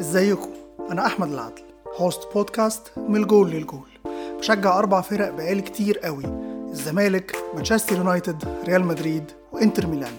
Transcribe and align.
ازيكم؟ 0.00 0.48
أنا 0.90 1.06
أحمد 1.06 1.32
العدل 1.32 1.62
host 1.96 2.20
podcast 2.34 2.82
من 2.96 3.16
الجول 3.16 3.50
للجول. 3.50 3.88
بشجع 4.38 4.78
أربع 4.78 5.00
فرق 5.00 5.30
بقالي 5.30 5.62
كتير 5.62 5.98
قوي 5.98 6.24
الزمالك 6.70 7.36
مانشستر 7.54 7.96
يونايتد 7.96 8.44
ريال 8.64 8.84
مدريد 8.84 9.24
وإنتر 9.52 9.86
ميلان. 9.86 10.12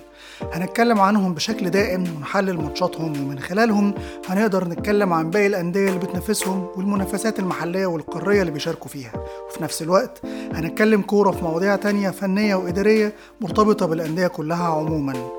هنتكلم 0.53 0.99
عنهم 0.99 1.33
بشكل 1.33 1.69
دائم 1.69 2.03
ونحلل 2.17 2.61
ماتشاتهم 2.61 3.25
ومن 3.25 3.39
خلالهم 3.39 3.93
هنقدر 4.27 4.67
نتكلم 4.67 5.13
عن 5.13 5.29
باقي 5.29 5.47
الأندية 5.47 5.87
اللي 5.87 5.99
بتنافسهم 5.99 6.67
والمنافسات 6.75 7.39
المحلية 7.39 7.85
والقارية 7.85 8.41
اللي 8.41 8.51
بيشاركوا 8.51 8.89
فيها. 8.89 9.11
وفي 9.47 9.63
نفس 9.63 9.81
الوقت 9.81 10.21
هنتكلم 10.53 11.01
كورة 11.01 11.31
في 11.31 11.43
مواضيع 11.43 11.75
تانية 11.75 12.09
فنية 12.09 12.55
وإدارية 12.55 13.13
مرتبطة 13.41 13.85
بالأندية 13.85 14.27
كلها 14.27 14.63
عموما. 14.67 15.31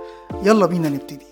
يلا 0.42 0.66
بينا 0.66 0.88
نبتدي. 0.88 1.31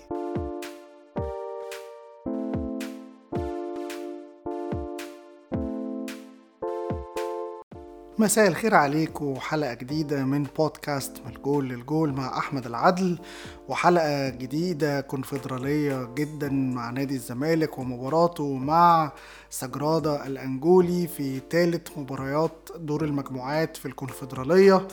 مساء 8.21 8.47
الخير 8.47 8.75
عليكم 8.75 9.35
حلقة 9.35 9.73
جديدة 9.73 10.25
من 10.25 10.43
بودكاست 10.43 11.21
من 11.25 11.35
الجول 11.35 11.69
للجول 11.69 12.13
مع 12.13 12.37
أحمد 12.37 12.65
العدل 12.65 13.19
وحلقة 13.67 14.29
جديدة 14.29 15.01
كونفدرالية 15.01 16.13
جدا 16.15 16.49
مع 16.49 16.89
نادي 16.89 17.15
الزمالك 17.15 17.77
ومباراته 17.77 18.53
مع 18.53 19.11
سجرادة 19.49 20.25
الأنجولي 20.27 21.07
في 21.07 21.41
ثالث 21.49 21.97
مباريات 21.97 22.69
دور 22.75 23.03
المجموعات 23.03 23.77
في 23.77 23.85
الكونفدرالية. 23.85 24.87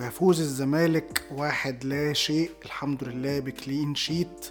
ويفوز 0.00 0.40
الزمالك 0.40 1.22
واحد 1.36 1.84
لا 1.84 2.12
شيء 2.12 2.50
الحمد 2.64 3.04
لله 3.04 3.38
بكلين 3.40 3.94
شيت. 3.94 4.46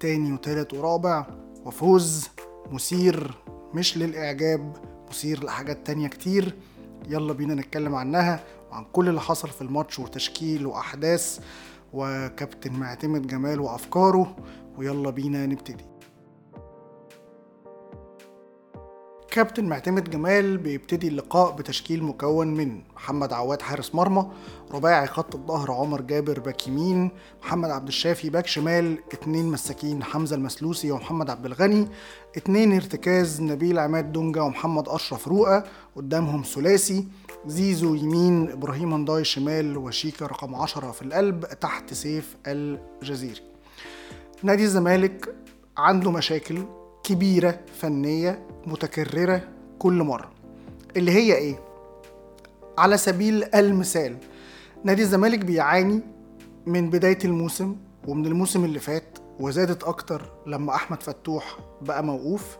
تاني 0.00 0.32
وتالت 0.32 0.74
ورابع 0.74 1.26
وفوز 1.64 2.28
مثير 2.70 3.34
مش 3.74 3.98
للإعجاب 3.98 4.76
مثير 5.10 5.44
لحاجات 5.44 5.86
تانية 5.86 6.08
كتير. 6.08 6.54
يلا 7.08 7.32
بينا 7.32 7.54
نتكلم 7.54 7.94
عنها 7.94 8.44
وعن 8.70 8.84
كل 8.92 9.08
اللي 9.08 9.20
حصل 9.20 9.48
في 9.48 9.62
الماتش 9.62 9.98
وتشكيل 9.98 10.66
وأحداث 10.66 11.40
وكابتن 11.92 12.72
معتمد 12.72 13.26
جمال 13.26 13.60
وأفكاره 13.60 14.36
ويلا 14.76 15.10
بينا 15.10 15.46
نبتدي. 15.46 15.84
كابتن 19.30 19.64
معتمد 19.64 20.10
جمال 20.10 20.58
بيبتدي 20.58 21.08
اللقاء 21.08 21.56
بتشكيل 21.56 22.04
مكون 22.04 22.54
من 22.54 22.80
محمد 22.96 23.32
عواد 23.32 23.62
حارس 23.62 23.94
مرمى 23.94 24.26
رباعي 24.70 25.06
خط 25.06 25.34
الظهر 25.34 25.72
عمر 25.72 26.00
جابر 26.00 26.40
back 26.40 26.68
يمين 26.68 27.10
محمد 27.42 27.70
عبد 27.70 27.88
الشافي 27.88 28.30
back 28.30 28.46
شمال 28.46 28.98
اتنين 29.12 29.46
مساكين 29.50 30.04
حمزة 30.04 30.36
المسلوسي 30.36 30.90
ومحمد 30.90 31.30
عبد 31.30 31.46
الغني 31.46 31.88
اتنين 32.36 32.72
ارتكاز 32.72 33.40
نبيل 33.40 33.78
عماد 33.78 34.12
دونجا 34.12 34.40
ومحمد 34.40 34.88
أشرف 34.88 35.28
روقا 35.28 35.62
قدامهم 35.96 36.42
ثلاثي 36.42 37.06
زيزو 37.46 37.94
يمين 37.94 38.50
إبراهيما 38.50 38.92
نداي 38.94 39.24
شمال 39.24 39.76
وشيكا 39.76 40.26
رقم 40.26 40.54
عشرة 40.54 40.90
في 40.90 41.02
القلب 41.02 41.44
تحت 41.44 41.94
سيف 41.94 42.36
الجزيري. 42.46 43.40
نادي 44.42 44.64
الزمالك 44.64 45.34
عنده 45.76 46.10
مشاكل 46.10 46.58
كبيرة 47.08 47.58
فنية 47.80 48.46
متكررة 48.66 49.42
كل 49.78 50.02
مرة. 50.02 50.30
اللي 50.96 51.12
هي 51.12 51.34
إيه؟ 51.34 51.58
على 52.78 52.96
سبيل 52.96 53.54
المثال 53.54 54.16
نادي 54.84 55.02
الزمالك 55.02 55.38
بيعاني 55.38 56.00
من 56.66 56.90
بداية 56.90 57.18
الموسم 57.24 57.76
ومن 58.08 58.26
الموسم 58.26 58.64
اللي 58.64 58.78
فات 58.78 59.18
وزادت 59.40 59.84
أكتر 59.84 60.22
لما 60.46 60.74
أحمد 60.74 61.02
فتوح 61.02 61.58
بقى 61.82 62.04
موقوف 62.04 62.56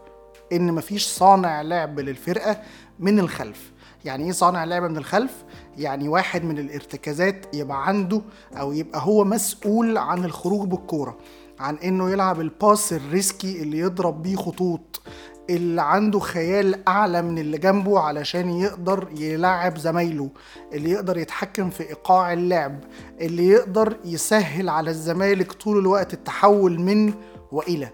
إن 0.53 0.73
مفيش 0.73 1.07
صانع 1.07 1.63
لعب 1.63 2.01
للفرقة 2.01 2.61
من 2.99 3.19
الخلف. 3.19 3.73
يعني 4.05 4.25
إيه 4.25 4.33
صانع 4.33 4.65
لعب 4.65 4.83
من 4.83 4.97
الخلف؟ 4.97 5.45
يعني 5.79 6.09
واحد 6.09 6.45
من 6.45 6.59
الارتكازات 6.59 7.55
يبقى 7.55 7.89
عنده 7.89 8.23
أو 8.57 8.73
يبقى 8.73 9.01
هو 9.03 9.25
مسؤول 9.25 9.99
عن 9.99 10.25
الخروج 10.25 10.69
بالكورة. 10.69 11.17
عن 11.61 11.77
إنه 11.77 12.11
يلعب 12.11 12.41
ال 12.41 12.51
pass 12.51 12.93
ال 12.93 13.05
risky 13.05 13.63
اللي 13.63 13.79
يضرب 13.79 14.23
بيه 14.23 14.37
خطوط 14.37 15.03
اللي 15.51 15.83
عنده 15.83 16.19
خيال 16.19 16.89
أعلى 16.89 17.23
من 17.23 17.39
اللي 17.39 17.59
جنبه 17.59 18.01
علشان 18.01 18.51
يقدر 18.51 19.09
يلعب 19.17 19.79
زمايله 19.79 20.31
اللي 20.73 20.91
يقدر 20.91 21.19
يتحكم 21.19 21.71
في 21.71 21.83
إيقاع 21.89 22.33
اللعب 22.33 22.79
اللي 23.21 23.47
يقدر 23.49 23.97
يسهل 24.05 24.69
على 24.69 24.91
الزمالك 24.91 25.53
طول 25.53 25.79
الوقت 25.79 26.15
التحول 26.15 26.81
من 26.81 27.13
وإلى. 27.53 27.89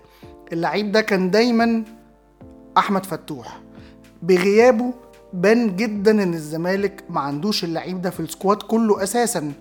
اللعيب 0.53 0.93
ده 0.93 1.01
كان 1.01 1.31
دايما 1.31 1.85
أحمد 2.79 3.07
فتوح. 3.07 3.61
بغيابه 4.23 4.93
بان 5.33 5.77
جدا 5.77 6.23
إن 6.23 6.35
الزمالك 6.35 7.05
ما 7.11 7.21
عندوش 7.21 7.65
اللعيب 7.65 8.03
ده 8.03 8.11
في 8.11 8.21
ال 8.21 8.28
squad 8.28 8.63
كله 8.63 9.03
أساسا. 9.03 9.53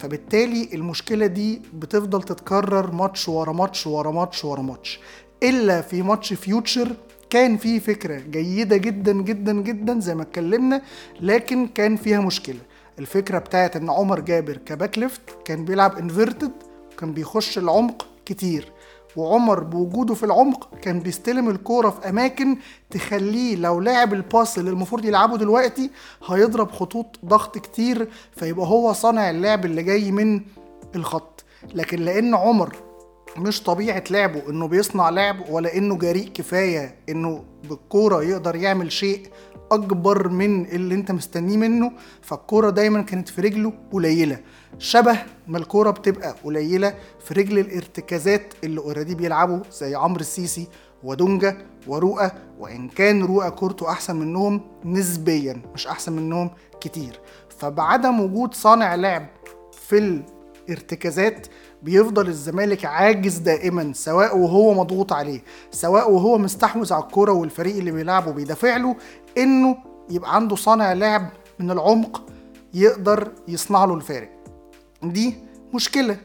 فبالتالي 0.00 0.68
المشكلة 0.74 1.26
دي 1.26 1.62
بتفضل 1.74 2.22
تتكرر 2.22 2.92
ماتش 2.92 3.28
ورا 3.28 3.52
ماتش 3.52 3.86
ورا 3.86 4.10
ماتش 4.10 4.44
ورا 4.44 4.62
ماتش. 4.62 5.00
إلا 5.42 5.80
في 5.82 6.02
ماتش 6.02 6.32
فيوتشر 6.32 6.96
كان 7.30 7.56
في 7.56 7.80
فكرة 7.80 8.18
جيدة 8.18 8.76
جدا 8.76 9.12
جدا 9.12 9.52
جدا 9.52 10.00
زي 10.00 10.14
ما 10.14 10.22
اتكلمنا 10.22 10.82
لكن 11.20 11.66
كان 11.66 11.96
فيها 11.96 12.20
مشكلة. 12.20 12.58
الفكرة 12.98 13.38
بتاعت 13.38 13.76
إن 13.76 13.90
عمر 13.90 14.20
جابر 14.20 14.56
ك 14.56 14.64
back 14.64 14.98
left 14.98 15.20
كان 15.44 15.64
بيلعب 15.64 15.98
inverted 15.98 16.52
وكان 16.92 17.12
بيخش 17.12 17.58
العمق 17.58 18.06
كتير. 18.26 18.72
وعمر 19.16 19.60
بوجوده 19.60 20.14
في 20.14 20.22
العمق 20.26 20.74
كان 20.82 21.00
بيستلم 21.00 21.48
الكورة 21.50 21.90
في 21.90 22.08
أماكن 22.08 22.56
تخليه 22.90 23.56
لو 23.56 23.80
لعب 23.80 24.14
ال 24.14 24.23
pass 24.23 24.58
اللي 24.58 24.70
المفروض 24.70 25.04
يلعبه 25.04 25.36
دلوقتي 25.36 25.90
هيضرب 26.26 26.70
خطوط 26.70 27.18
ضغط 27.24 27.58
كتير 27.58 28.08
فيبقى 28.36 28.66
هو 28.66 28.92
صانع 28.92 29.30
اللعب 29.30 29.64
اللي 29.64 29.82
جاي 29.82 30.10
من 30.12 30.40
الخط. 30.96 31.44
لكن 31.74 31.98
لأن 31.98 32.34
عمر 32.34 32.76
مش 33.36 33.62
طبيعة 33.62 34.04
لعبه 34.10 34.42
إنه 34.48 34.68
بيصنع 34.68 35.10
لعب 35.10 35.36
ولا 35.50 35.76
إنه 35.76 35.96
جريء 35.98 36.28
كفاية 36.34 36.94
إنه 37.08 37.44
بالكورة 37.68 38.22
يقدر 38.22 38.56
يعمل 38.56 38.92
شيء 38.92 39.26
أكبر 39.72 40.28
من 40.28 40.66
اللي 40.66 40.94
أنت 40.94 41.12
مستنيه 41.12 41.56
منه 41.56 41.92
فالكورة 42.22 42.70
دايما 42.70 43.02
كانت 43.02 43.28
في 43.28 43.40
رجله 43.40 43.72
قليلة. 43.92 44.38
شبه 44.78 45.18
ما 45.48 45.58
الكورة 45.58 45.90
بتبقى 45.90 46.34
قليلة 46.44 46.94
في 47.24 47.34
رجل 47.34 47.58
الارتكازات 47.58 48.54
اللي 48.64 48.80
اوريدي 48.80 49.14
بيلعبوا 49.14 49.60
زي 49.72 49.94
عمرو 49.94 50.20
السيسي 50.20 50.68
ودونجا 51.04 51.66
ورؤى 51.86 52.30
وإن 52.58 52.88
كان 52.88 53.24
رؤى 53.24 53.50
كورته 53.50 53.90
أحسن 53.90 54.16
منهم 54.16 54.60
نسبيا 54.84 55.62
مش 55.74 55.86
أحسن 55.86 56.12
منهم 56.12 56.50
كتير. 56.80 57.20
فبعدم 57.58 58.20
وجود 58.20 58.54
صانع 58.54 58.94
لعب 58.94 59.26
في 59.88 60.22
الارتكازات 60.68 61.46
بيفضل 61.82 62.28
الزمالك 62.28 62.84
عاجز 62.84 63.38
دائما 63.38 63.92
سواء 63.94 64.38
وهو 64.38 64.74
مضغوط 64.74 65.12
عليه 65.12 65.40
سواء 65.70 66.12
وهو 66.12 66.38
مستحوذ 66.38 66.92
على 66.92 67.02
الكرة 67.02 67.32
والفريق 67.32 67.76
اللي 67.76 67.90
بيلعبه. 67.90 68.32
بيدافع 68.32 68.76
له 68.76 68.96
إنه 69.38 69.76
يبقى 70.10 70.34
عنده 70.34 70.56
صانع 70.56 70.92
لعب 70.92 71.28
من 71.58 71.70
العمق 71.70 72.22
يقدر 72.74 73.32
يصنع 73.48 73.84
له 73.84 73.94
الفارق. 73.94 74.39
دي 75.02 75.34
مشكلة. 75.74 76.16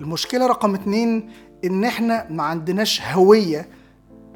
المشكلة 0.00 0.46
رقم 0.46 0.74
اتنين 0.74 1.30
إن 1.64 1.84
إحنا 1.84 2.26
ما 2.30 2.42
عندناش 2.42 3.02
هوية 3.02 3.68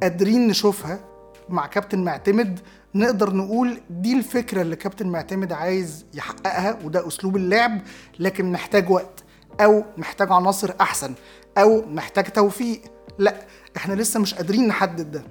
قادرين 0.02 0.48
نشوفها 0.48 1.00
مع 1.48 1.66
كابتن 1.66 2.04
معتمد. 2.04 2.60
نقدر 2.94 3.34
نقول 3.34 3.80
دي 3.90 4.16
الفكرة 4.18 4.62
اللي 4.62 4.76
كابتن 4.76 5.06
معتمد 5.06 5.52
عايز 5.52 6.06
يحققها 6.14 6.78
وده 6.84 7.08
أسلوب 7.08 7.36
اللعب 7.36 7.80
لكن 8.18 8.52
محتاج 8.52 8.90
وقت 8.90 9.24
أو 9.60 9.84
محتاج 9.96 10.32
عناصر 10.32 10.72
أحسن 10.80 11.14
أو 11.58 11.84
محتاج 11.86 12.24
توفيق. 12.24 12.80
لأ 13.18 13.34
إحنا 13.76 13.94
لسه 13.94 14.20
مش 14.20 14.34
قادرين 14.34 14.68
نحدد 14.68 15.10
ده. 15.10 15.22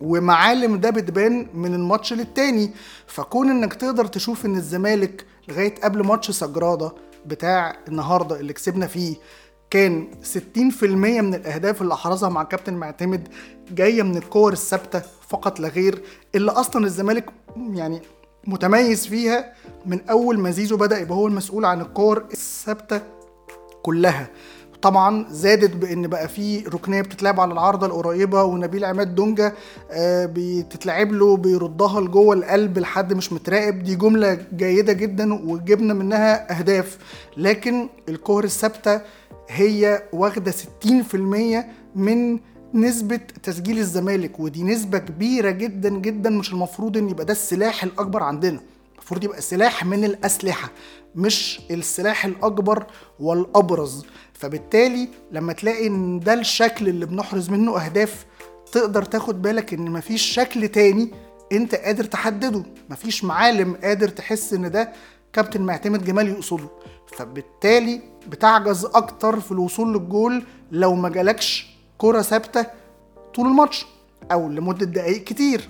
ومعالم 0.00 0.76
ده 0.76 0.90
بتبان 0.90 1.46
من 1.54 1.74
الماتش 1.74 2.12
للتاني. 2.12 2.70
فكون 3.06 3.50
إنك 3.50 3.74
تقدر 3.74 4.06
تشوف 4.06 4.46
إن 4.46 4.56
الزمالك 4.56 5.26
لغاية 5.48 5.74
قبل 5.74 6.06
ماتش 6.06 6.30
سجرادة 6.30 6.92
بتاع 7.26 7.76
النهارده 7.88 8.40
اللي 8.40 8.52
كسبنا 8.52 8.86
فيه 8.86 9.16
كان 9.70 10.08
60% 10.34 10.84
من 10.84 11.34
الأهداف 11.34 11.82
اللي 11.82 11.96
حرزها 11.96 12.28
مع 12.28 12.42
كابتن 12.42 12.74
معتمد 12.74 13.28
جاية 13.70 14.02
من 14.02 14.16
الكور 14.16 14.52
الثابتة 14.52 15.02
فقط 15.28 15.60
لا 15.60 15.68
غير 15.68 16.02
اللي 16.34 16.50
أصلا 16.50 16.84
الزمالك 16.86 17.24
يعني 17.56 18.02
متميز 18.46 19.06
فيها 19.06 19.52
من 19.86 20.00
أول 20.10 20.38
ما 20.38 20.50
زيزو 20.50 20.76
بدأ 20.76 20.98
يبقى 20.98 21.14
هو 21.16 21.26
المسؤول 21.26 21.64
عن 21.64 21.80
الكور 21.80 22.24
الثابتة 22.32 23.00
كلها. 23.82 24.28
طبعا 24.82 25.26
زادت 25.30 25.76
بإن 25.76 26.06
بقى 26.06 26.28
في 26.28 26.58
ركنية 26.58 27.00
بتتلعب 27.02 27.40
على 27.40 27.52
العارضة 27.52 27.86
القريبة 27.86 28.42
ونبيل 28.42 28.84
عماد 28.84 29.14
دونجا 29.14 29.52
آه 29.90 30.30
بتتلعب 30.34 31.12
له 31.12 31.36
بيردها 31.36 32.00
لجوه 32.00 32.34
القلب 32.34 32.78
لحد 32.78 33.12
مش 33.12 33.32
متراقب. 33.32 33.82
دي 33.82 33.94
جملة 33.94 34.38
جيدة 34.56 34.92
جدا 34.92 35.34
وجبنا 35.34 35.94
منها 35.94 36.58
أهداف. 36.58 36.98
لكن 37.36 37.88
الكور 38.08 38.44
الثابتة 38.44 39.00
هي 39.48 40.02
واخدة 40.12 40.52
60% 40.52 40.54
من 41.96 42.38
نسبة 42.74 43.20
تسجيل 43.42 43.78
الزمالك 43.78 44.40
ودي 44.40 44.62
نسبة 44.62 44.98
كبيرة 44.98 45.50
جدا 45.50 45.88
جدا. 45.88 46.30
مش 46.30 46.52
المفروض 46.52 46.96
إن 46.96 47.08
يبقى 47.08 47.24
ده 47.24 47.32
السلاح 47.32 47.84
الأكبر 47.84 48.22
عندنا 48.22 48.60
المفروض 48.94 49.24
يبقى 49.24 49.40
سلاح 49.40 49.84
من 49.84 50.04
الأسلحة 50.04 50.70
مش 51.14 51.60
السلاح 51.70 52.24
الأكبر 52.24 52.86
والأبرز. 53.20 54.06
فبالتالي 54.44 55.08
لما 55.32 55.52
تلاقي 55.52 55.86
إن 55.86 56.20
ده 56.20 56.34
الشكل 56.34 56.88
اللي 56.88 57.06
بنحرز 57.06 57.50
منه 57.50 57.84
أهداف 57.84 58.26
تقدر 58.72 59.02
تاخد 59.02 59.42
بالك 59.42 59.74
إن 59.74 59.90
مفيش 59.90 60.22
شكل 60.22 60.68
تاني 60.68 61.10
أنت 61.52 61.74
قادر 61.74 62.04
تحدده. 62.04 62.62
مفيش 62.90 63.24
معالم 63.24 63.74
قادر 63.74 64.08
تحس 64.08 64.52
إن 64.52 64.70
ده 64.70 64.92
كابتن 65.32 65.62
معتمد 65.62 66.04
جمال 66.04 66.28
يقصده. 66.28 66.68
فبالتالي 67.16 68.00
بتعجز 68.28 68.84
أكتر 68.84 69.40
في 69.40 69.52
الوصول 69.52 69.92
للجول 69.92 70.42
لو 70.72 70.94
ما 70.94 71.08
جالكش 71.08 71.66
كرة 71.98 72.22
ثابتة 72.22 72.66
طول 73.34 73.46
الماتش 73.46 73.86
أو 74.32 74.48
لمدة 74.48 74.86
دقايق 74.86 75.24
كتير. 75.24 75.68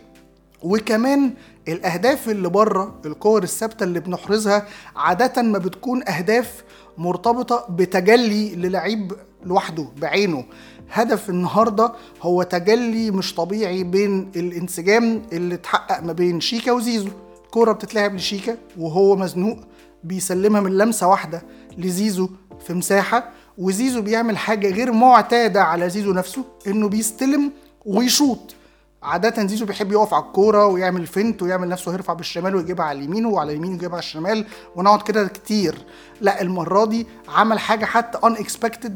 وكمان 0.65 1.35
الأهداف 1.69 2.29
اللي 2.29 2.49
بره 2.49 3.01
الكور 3.07 3.43
الثابتة 3.43 3.85
اللي 3.85 4.01
بنحرزها 4.01 4.67
عادة 4.97 5.43
ما 5.43 5.59
بتكون 5.59 6.09
أهداف 6.09 6.65
مرتبطة 6.99 7.67
بتجلي 7.71 8.55
للعيب 8.55 9.13
لوحده 9.45 9.87
بعينه. 10.01 10.45
هدف 10.93 11.31
النهارده 11.31 11.93
هو 12.23 12.43
تجلي 12.43 13.11
مش 13.11 13.35
طبيعي 13.35 13.85
بين 13.85 14.31
الانسجام 14.37 15.23
اللي 15.33 15.55
اتحقق 15.55 16.03
ما 16.03 16.13
بين 16.13 16.41
شيكا 16.41 16.73
وزيزو. 16.73 17.09
كورة 17.51 17.73
بتتلعب 17.73 18.15
لشيكا 18.15 18.57
وهو 18.79 19.17
مزنوق 19.17 19.59
بيسلمها 20.05 20.61
من 20.61 20.79
لمسة 20.79 21.07
واحدة 21.09 21.43
لزيزو 21.79 22.29
في 22.67 22.75
مساحة 22.75 23.31
وزيزو 23.59 24.03
بيعمل 24.03 24.37
حاجة 24.37 24.71
غير 24.71 24.93
معتادة 24.93 25.63
على 25.63 25.91
زيزو 25.91 26.13
نفسه 26.13 26.45
إنه 26.67 26.89
بيستلم 26.89 27.53
ويشوط. 27.87 28.55
عادة 29.05 29.47
زيزو 29.47 29.67
بيحب 29.67 29.93
يقف 29.93 30.15
على 30.15 30.25
الكورة 30.25 30.67
ويعمل 30.67 31.07
فنت 31.07 31.43
ويعمل 31.43 31.69
نفسه 31.69 31.93
هيرفع 31.93 32.13
بالشمال 32.13 32.55
ويجيبها 32.57 32.85
على 32.87 32.99
اليمين 32.99 33.27
وعلى 33.27 33.53
اليمين 33.53 33.71
ويجيبها 33.71 33.95
على 33.95 34.03
الشمال 34.03 34.47
ونقعد 34.77 35.03
كده 35.03 35.27
كتير. 35.29 35.87
لا 36.21 36.43
المرة 36.43 36.85
دي 36.85 37.07
عمل 37.29 37.59
حاجة 37.59 37.85
حتى 37.85 38.19
unexpected 38.19 38.93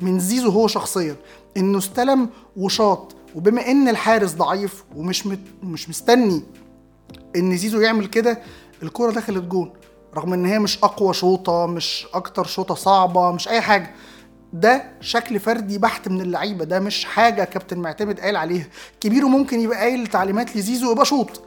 من 0.00 0.20
زيزو 0.20 0.50
هو 0.50 0.66
شخصيا 0.66 1.16
إنه 1.56 1.78
استلم 1.78 2.28
وشاط. 2.56 3.14
وبما 3.34 3.66
إن 3.70 3.88
الحارس 3.88 4.32
ضعيف 4.32 4.84
ومش 4.96 5.26
مت 5.26 5.40
مش 5.62 5.88
مستني 5.88 6.42
إن 7.36 7.56
زيزو 7.56 7.80
يعمل 7.80 8.06
كده 8.06 8.38
الكورة 8.82 9.12
دخلت 9.12 9.44
جون 9.44 9.72
رغم 10.16 10.32
إن 10.32 10.46
هي 10.46 10.58
مش 10.58 10.78
أقوى 10.84 11.14
شوطة 11.14 11.66
مش 11.66 12.06
أكتر 12.14 12.44
شوطة 12.44 12.74
صعبة 12.74 13.32
مش 13.32 13.48
أي 13.48 13.60
حاجة. 13.60 13.94
ده 14.52 14.84
شكل 15.00 15.40
فردي 15.40 15.78
بحت 15.78 16.08
من 16.08 16.20
اللعيبة 16.20 16.64
ده 16.64 16.80
مش 16.80 17.04
حاجة 17.04 17.44
كابتن 17.44 17.78
معتمد 17.78 18.20
قال 18.20 18.36
عليها. 18.36 18.66
كبيره 19.00 19.26
ممكن 19.26 19.60
يبقى 19.60 19.78
قايل 19.78 20.06
تعليمات 20.06 20.56
لزيزو 20.56 20.88
ويبقى 20.88 21.04
شوط 21.04 21.40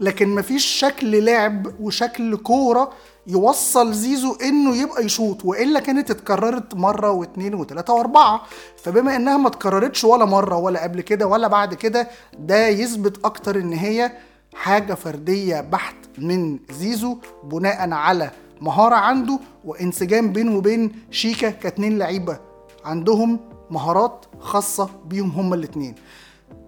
لكن 0.00 0.28
مفيش 0.28 0.64
شكل 0.64 1.24
لعب 1.24 1.66
وشكل 1.80 2.36
كورة 2.36 2.90
يوصل 3.26 3.92
زيزو 3.92 4.34
إنه 4.42 4.76
يبقى 4.76 5.04
يشوط 5.04 5.44
وإلا 5.44 5.80
كانت 5.80 6.10
اتكررت 6.10 6.74
مرة 6.74 7.10
واثنين 7.10 7.54
وثلاثه 7.54 7.94
وأربعة. 7.94 8.42
فبما 8.84 9.16
إنها 9.16 9.36
ما 9.36 9.48
اتكررتش 9.48 10.04
ولا 10.04 10.24
مرة 10.24 10.56
ولا 10.56 10.82
قبل 10.82 11.00
كده 11.00 11.26
ولا 11.26 11.48
بعد 11.48 11.74
كده 11.74 12.08
ده 12.38 12.68
يثبت 12.68 13.24
أكتر 13.24 13.56
إن 13.56 13.72
هي 13.72 14.12
حاجة 14.54 14.94
فردية 14.94 15.60
بحت 15.60 15.96
من 16.18 16.58
زيزو 16.70 17.18
بناء 17.44 17.90
على 17.90 18.30
مهارة 18.60 18.94
عنده 18.94 19.38
وانسجام 19.64 20.32
بينه 20.32 20.56
وبين 20.56 20.92
شيكا 21.10 21.50
كاتنين 21.50 21.98
لعيبة. 21.98 22.38
عندهم 22.84 23.40
مهارات 23.70 24.24
خاصة 24.40 24.90
بيهم 25.06 25.30
هما 25.30 25.54
الاتنين. 25.54 25.94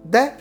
ده 0.05 0.33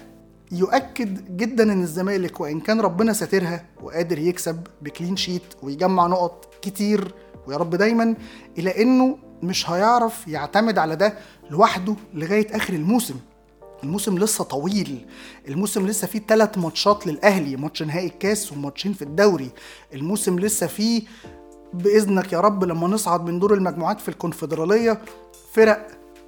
يؤكد 0.52 1.37
جدا 1.37 1.73
إن 1.73 1.82
الزمالك 1.82 2.41
وإن 2.41 2.61
كان 2.61 2.81
ربنا 2.81 3.12
ساترها 3.12 3.64
وقادر 3.82 4.19
يكسب 4.19 4.67
بكلين 4.82 5.17
شيت 5.17 5.43
ويجمع 5.62 6.06
نقط 6.06 6.55
كتير 6.62 7.14
ويا 7.47 7.56
رب 7.56 7.70
دايما 7.70 8.14
إلى 8.58 8.82
إنه 8.82 9.19
مش 9.43 9.70
هيعرف 9.70 10.29
يعتمد 10.29 10.79
على 10.79 10.96
ده 10.96 11.14
لوحده 11.50 11.96
لغاية 12.14 12.56
آخر 12.56 12.75
الموسم. 12.75 13.14
الموسم 13.85 14.19
لسه 14.19 14.44
طويل. 14.44 15.06
الموسم 15.49 15.87
لسه 15.87 16.06
فيه 16.06 16.19
ثلاث 16.19 16.58
ماتشات 16.58 17.06
للأهلي 17.06 17.56
ماتش 17.56 17.82
نهائي 17.82 18.06
الكاس 18.06 18.53
وماتشين 18.53 18.93
في 18.93 19.03
الدوري. 19.03 19.50
الموسم 19.94 20.38
لسه 20.38 20.67
فيه 20.67 21.03
بإذنك 21.75 22.32
يا 22.32 22.40
رب 22.40 22.64
لما 22.64 22.88
نصعد 22.88 23.25
من 23.25 23.38
دور 23.38 23.55
المجموعات 23.55 24.00
في 24.00 24.08
الكونفدرالية 24.08 25.00
فرق 25.52 25.87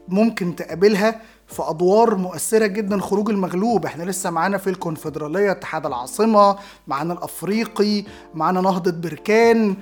ممكن 0.09 0.57
تقابلها 0.57 1.21
في 1.47 1.63
أدوار 1.63 2.15
مؤثرة 2.15 2.67
جدا 2.67 3.01
خروج 3.01 3.31
المغلوب. 3.31 3.85
إحنا 3.87 4.03
لسه 4.05 4.31
معانا 4.31 4.59
في 4.59 4.71
الكونفدرالية 4.71 5.51
اتحاد 5.51 5.87
العاصمة 5.87 6.57
معانا 6.87 7.13
الأفريقي 7.13 8.05
معانا 8.35 8.61
نهضة 8.61 8.91
بركان. 8.91 9.77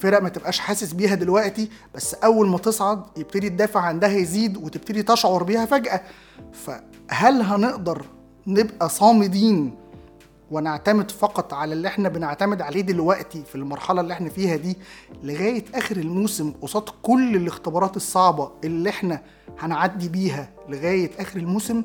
فرق 0.00 0.22
ما 0.22 0.28
تبقاش 0.28 0.58
حاسس 0.58 0.92
بيها 0.92 1.14
دلوقتي 1.14 1.68
بس 1.94 2.14
أول 2.14 2.48
ما 2.48 2.58
تصعد 2.58 3.02
يبتدي 3.16 3.46
الدافع 3.46 3.80
عندها 3.80 4.10
يزيد 4.10 4.56
وتبتدي 4.56 5.02
تشعر 5.02 5.42
بيها 5.42 5.66
فجأة. 5.66 6.00
فهل 6.52 7.42
هنقدر 7.42 8.02
نبقى 8.46 8.88
صامدين 8.88 9.74
ونعتمد 10.52 11.10
فقط 11.10 11.54
على 11.54 11.72
اللي 11.72 11.88
إحنا 11.88 12.08
بنعتمد 12.08 12.62
عليه 12.62 12.80
دلوقتي 12.80 13.42
في 13.44 13.54
المرحلة 13.54 14.00
اللي 14.00 14.12
إحنا 14.12 14.28
فيها 14.28 14.56
دي 14.56 14.76
لغاية 15.22 15.64
آخر 15.74 15.96
الموسم 15.96 16.52
قصاد 16.62 16.84
كل 17.02 17.36
الاختبارات 17.36 17.96
الصعبة 17.96 18.50
اللي 18.64 18.90
إحنا 18.90 19.22
هنعدي 19.58 20.08
بيها 20.08 20.50
لغاية 20.68 21.10
آخر 21.18 21.38
الموسم 21.38 21.82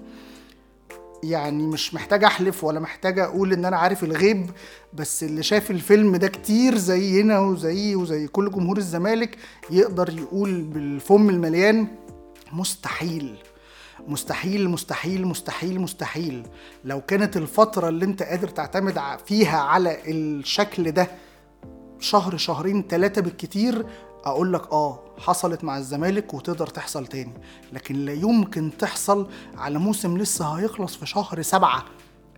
يعني 1.24 1.68
مش 1.68 1.94
محتاج 1.94 2.24
أحلف 2.24 2.64
ولا 2.64 2.80
محتاج 2.80 3.20
أقول 3.20 3.54
إن 3.54 3.66
أنا 3.66 3.78
عارف 3.78 4.04
الغيب 4.04 4.50
بس 4.94 5.24
اللي 5.24 5.44
شاف 5.44 5.72
الفيلم 5.72 6.16
ده 6.16 6.28
كتير 6.28 6.78
زينا 6.78 7.40
وزي 7.40 7.96
وزي 7.96 8.28
كل 8.28 8.52
جمهور 8.52 8.78
الزمالك 8.78 9.38
يقدر 9.70 10.20
يقول 10.20 10.62
بالفم 10.62 11.30
المليان 11.30 11.88
مستحيل. 12.54 13.38
مستحيل 14.08 14.70
مستحيل 14.70 15.28
مستحيل 15.28 15.82
مستحيل. 15.82 16.48
لو 16.86 17.02
كانت 17.02 17.38
الفترة 17.38 17.90
اللي 17.90 18.06
انت 18.06 18.24
قادر 18.24 18.48
تعتمد 18.48 19.00
فيها 19.26 19.58
على 19.58 20.12
الشكل 20.12 20.92
ده 20.92 21.08
شهر 22.00 22.38
شهرين 22.38 22.84
ثلاثة 22.90 23.22
بالكتير 23.22 23.86
أقول 24.26 24.54
لك 24.54 24.72
آه 24.72 25.00
حصلت 25.18 25.64
مع 25.64 25.78
الزمالك 25.78 26.34
وتقدر 26.34 26.68
تحصل 26.68 27.08
تاني. 27.08 27.34
لكن 27.74 27.96
لا 27.96 28.14
يمكن 28.14 28.72
تحصل 28.80 29.28
على 29.58 29.80
موسم 29.80 30.18
لسه 30.18 30.46
هيخلص 30.46 30.96
في 30.96 31.06
شهر 31.06 31.42
سبعة. 31.42 31.84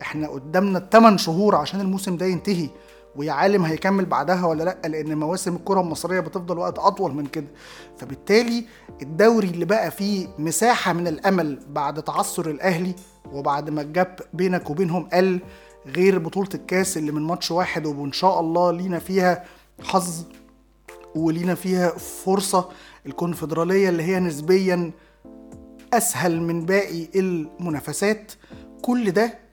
إحنا 0.02 0.28
قدامنا 0.28 0.80
8 0.92 1.18
شهور 1.18 1.56
عشان 1.56 1.82
الموسم 1.82 2.18
ده 2.18 2.26
ينتهي. 2.26 2.70
ويا 3.20 3.32
عالم 3.32 3.66
هيكمل 3.66 4.06
بعدها 4.06 4.46
ولا 4.46 4.64
لأ 4.64 4.88
لأن 4.88 5.18
مواسم 5.18 5.56
الكرة 5.56 5.82
المصرية 5.82 6.20
بتفضل 6.20 6.58
وقت 6.58 6.80
أطول 6.80 7.14
من 7.16 7.26
كده. 7.26 7.48
فبالتالي 7.98 8.66
الدوري 9.02 9.48
اللي 9.48 9.66
بقى 9.66 9.92
فيه 9.92 10.28
مساحة 10.38 10.94
من 10.94 11.08
الأمل 11.08 11.60
بعد 11.70 12.04
تعثر 12.04 12.50
الأهلي 12.50 12.96
وبعد 13.32 13.70
ما 13.70 13.82
الجاب 13.82 14.20
بينك 14.34 14.70
وبينهم 14.70 15.10
قل 15.14 15.40
غير 15.88 16.20
بطولة 16.20 16.50
الكاس 16.56 16.98
اللي 16.98 17.12
من 17.12 17.22
ماتش 17.22 17.52
واحد 17.52 17.86
وإن 17.86 18.12
شاء 18.12 18.40
الله 18.40 18.72
لينا 18.72 19.00
فيها 19.00 19.44
حظ 19.84 20.24
ولينا 21.16 21.56
فيها 21.56 21.90
فرصة 21.98 22.70
الكونفدرالية 23.06 23.90
اللي 23.90 24.04
هي 24.04 24.20
نسبيا 24.20 24.92
أسهل 25.94 26.42
من 26.42 26.66
باقي 26.66 27.08
المنافسات 27.16 28.32
كل 28.82 29.12
ده 29.12 29.49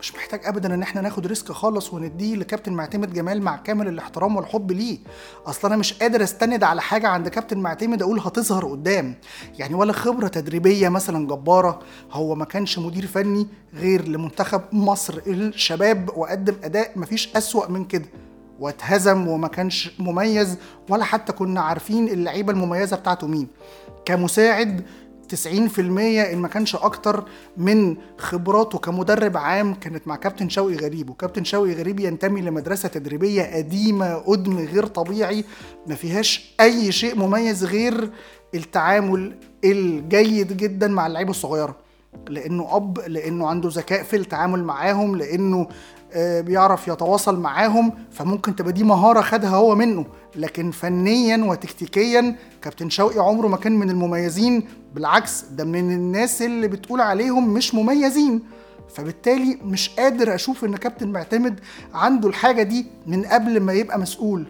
مش 0.00 0.14
محتاج 0.14 0.40
ابدا 0.44 0.74
إن 0.74 0.82
إحنا 0.82 1.00
ناخد 1.00 1.26
ريسك 1.26 1.52
خالص 1.52 1.92
ونديه 1.92 2.36
لكابتن 2.36 2.72
معتمد 2.72 3.12
جمال 3.12 3.42
مع 3.42 3.56
كامل 3.56 3.88
الاحترام 3.88 4.36
والحب 4.36 4.72
ليه. 4.72 4.98
أصل 5.46 5.68
أنا 5.68 5.76
مش 5.76 5.92
قادر 5.92 6.22
أستند 6.22 6.62
على 6.64 6.82
حاجة 6.82 7.08
عند 7.08 7.28
كابتن 7.28 7.58
معتمد 7.58 8.02
أقول 8.02 8.18
هتظهر 8.20 8.66
قدام. 8.66 9.14
يعني 9.58 9.74
ولا 9.74 9.92
خبرة 9.92 10.28
تدريبية 10.28 10.88
مثلا 10.88 11.26
جبارة. 11.26 11.80
هو 12.12 12.34
ما 12.34 12.44
كانش 12.44 12.78
مدير 12.78 13.06
فني 13.06 13.46
غير 13.74 14.08
لمنتخب 14.08 14.62
مصر 14.72 15.20
الشباب 15.26 16.10
وقدم 16.16 16.54
أداء 16.64 16.98
مفيش 16.98 17.36
أسوأ 17.36 17.68
من 17.70 17.84
كده. 17.84 18.06
واتهزم 18.60 19.28
وما 19.28 19.48
كانش 19.48 19.90
مميز 19.98 20.58
ولا 20.88 21.04
حتى 21.04 21.32
كنا 21.32 21.60
عارفين 21.60 22.08
اللعيبة 22.08 22.52
المميزة 22.52 22.96
بتاعته 22.96 23.26
مين. 23.26 23.48
كمساعد 24.04 24.84
90% 25.34 25.78
إن 26.32 26.38
ما 26.38 26.48
كانش 26.48 26.76
أكتر 26.76 27.24
من 27.56 27.96
خبراته 28.18 28.78
كمدرب 28.78 29.36
عام 29.36 29.74
كانت 29.74 30.08
مع 30.08 30.16
كابتن 30.16 30.48
شوقي 30.48 30.74
غريب. 30.74 31.10
وكابتن 31.10 31.44
شوقي 31.44 31.72
غريب 31.72 32.00
ينتمي 32.00 32.40
لمدرسة 32.40 32.88
تدريبية 32.88 33.42
قديمة 33.56 34.14
قدم 34.14 34.58
غير 34.58 34.86
طبيعي. 34.86 35.44
ما 35.86 35.94
فيهاش 35.94 36.54
أي 36.60 36.92
شيء 36.92 37.16
مميز 37.16 37.64
غير 37.64 38.10
التعامل 38.54 39.34
الجيد 39.64 40.56
جدا 40.56 40.88
مع 40.88 41.06
اللعيبة 41.06 41.30
الصغيرة. 41.30 41.76
لأنه 42.28 42.76
أب 42.76 42.98
لأنه 43.06 43.46
عنده 43.46 43.68
ذكاء 43.72 44.02
في 44.02 44.16
التعامل 44.16 44.64
معاهم 44.64 45.16
لأنه 45.16 45.68
بيعرف 46.16 46.88
يتواصل 46.88 47.40
معاهم 47.40 47.92
فممكن 48.12 48.56
تبقى 48.56 48.72
دي 48.72 48.84
مهارة 48.84 49.20
خدها 49.20 49.50
هو 49.50 49.74
منه. 49.74 50.06
لكن 50.36 50.70
فنيا 50.70 51.44
وتكتيكيا 51.44 52.36
كابتن 52.62 52.90
شوقي 52.90 53.18
عمره 53.18 53.48
ما 53.48 53.56
كان 53.56 53.72
من 53.72 53.90
المميزين. 53.90 54.62
بالعكس 54.94 55.44
ده 55.44 55.64
من 55.64 55.92
الناس 55.92 56.42
اللي 56.42 56.68
بتقول 56.68 57.00
عليهم 57.00 57.48
مش 57.54 57.74
مميزين. 57.74 58.42
فبالتالي 58.94 59.58
مش 59.64 59.90
قادر 59.90 60.34
أشوف 60.34 60.64
إن 60.64 60.76
كابتن 60.76 61.08
معتمد 61.08 61.60
عنده 61.94 62.28
الحاجة 62.28 62.62
دي 62.62 62.86
من 63.06 63.24
قبل 63.24 63.60
ما 63.60 63.72
يبقى 63.72 63.98
مسؤول. 63.98 64.46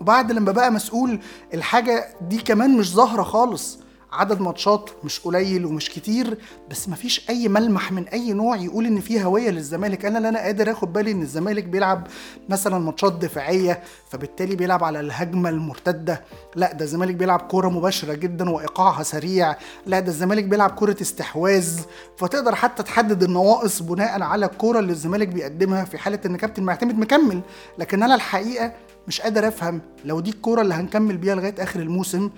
وبعد 0.00 0.32
لما 0.32 0.52
بقى 0.52 0.72
مسؤول 0.72 1.20
الحاجة 1.54 2.08
دي 2.28 2.38
كمان 2.38 2.76
مش 2.76 2.94
ظاهرة 2.94 3.22
خالص. 3.22 3.78
عدد 4.18 4.40
ماتشات 4.40 4.90
مش 5.04 5.20
قليل 5.20 5.66
ومش 5.66 5.90
كتير 5.90 6.38
بس 6.70 6.88
مفيش 6.88 7.30
أي 7.30 7.48
ملمح 7.48 7.92
من 7.92 8.08
أي 8.08 8.32
نوع 8.32 8.56
يقول 8.56 8.86
إن 8.86 9.00
في 9.00 9.24
هوية 9.24 9.50
للزمالك. 9.50 10.04
أنا 10.04 10.18
لا 10.18 10.28
أنا 10.28 10.38
قادر 10.38 10.70
آخد 10.70 10.92
بالي 10.92 11.10
إن 11.12 11.22
الزمالك 11.22 11.64
بيلعب 11.64 12.06
مثلا 12.48 12.78
ماتشات 12.78 13.12
دفاعية 13.12 13.82
فبالتالي 14.10 14.56
بيلعب 14.56 14.84
على 14.84 15.00
الهجمة 15.00 15.48
المرتدة. 15.48 16.22
لا 16.56 16.72
ده 16.72 16.84
الزمالك 16.84 17.14
بيلعب 17.14 17.40
كورة 17.40 17.68
مباشرة 17.68 18.14
جدا 18.14 18.50
وإيقاعها 18.50 19.02
سريع. 19.02 19.56
لا 19.86 20.00
ده 20.00 20.08
الزمالك 20.08 20.44
بيلعب 20.44 20.70
كورة 20.70 20.96
استحواذ. 21.00 21.80
فتقدر 22.16 22.54
حتى 22.54 22.82
تحدد 22.82 23.22
النواقص 23.22 23.82
بناء 23.82 24.22
على 24.22 24.46
الكورة 24.46 24.78
اللي 24.78 24.92
الزمالك 24.92 25.28
بيقدمها 25.28 25.84
في 25.84 25.98
حالة 25.98 26.20
إن 26.26 26.36
كابتن 26.36 26.62
معتمد 26.62 26.98
مكمل. 26.98 27.40
لكن 27.78 28.02
أنا 28.02 28.14
الحقيقة 28.14 28.72
مش 29.08 29.20
قادر 29.20 29.48
أفهم 29.48 29.80
لو 30.04 30.20
دي 30.20 30.30
الكورة 30.30 30.60
اللي 30.62 30.74
هنكمل 30.74 31.16
بيها 31.16 31.34
لغاية 31.34 31.54
آخر 31.58 31.80
الموسم 31.80 32.30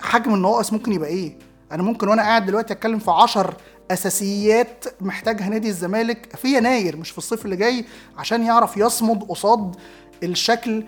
حجم 0.00 0.34
النواقص 0.34 0.72
ممكن 0.72 0.92
يبقى 0.92 1.08
إيه؟ 1.08 1.38
أنا 1.72 1.82
ممكن 1.82 2.08
وأنا 2.08 2.22
قاعد 2.22 2.46
دلوقتي 2.46 2.72
أتكلم 2.72 2.98
في 2.98 3.10
10 3.10 3.56
أساسيات 3.90 4.84
محتاجها 5.00 5.48
نادي 5.48 5.68
الزمالك 5.68 6.36
في 6.36 6.56
يناير 6.56 6.96
مش 6.96 7.10
في 7.10 7.18
الصيف 7.18 7.44
اللي 7.44 7.56
جاي 7.56 7.84
عشان 8.18 8.42
يعرف 8.42 8.76
يصمد 8.76 9.22
قصاد 9.22 9.76
الشكل 10.22 10.84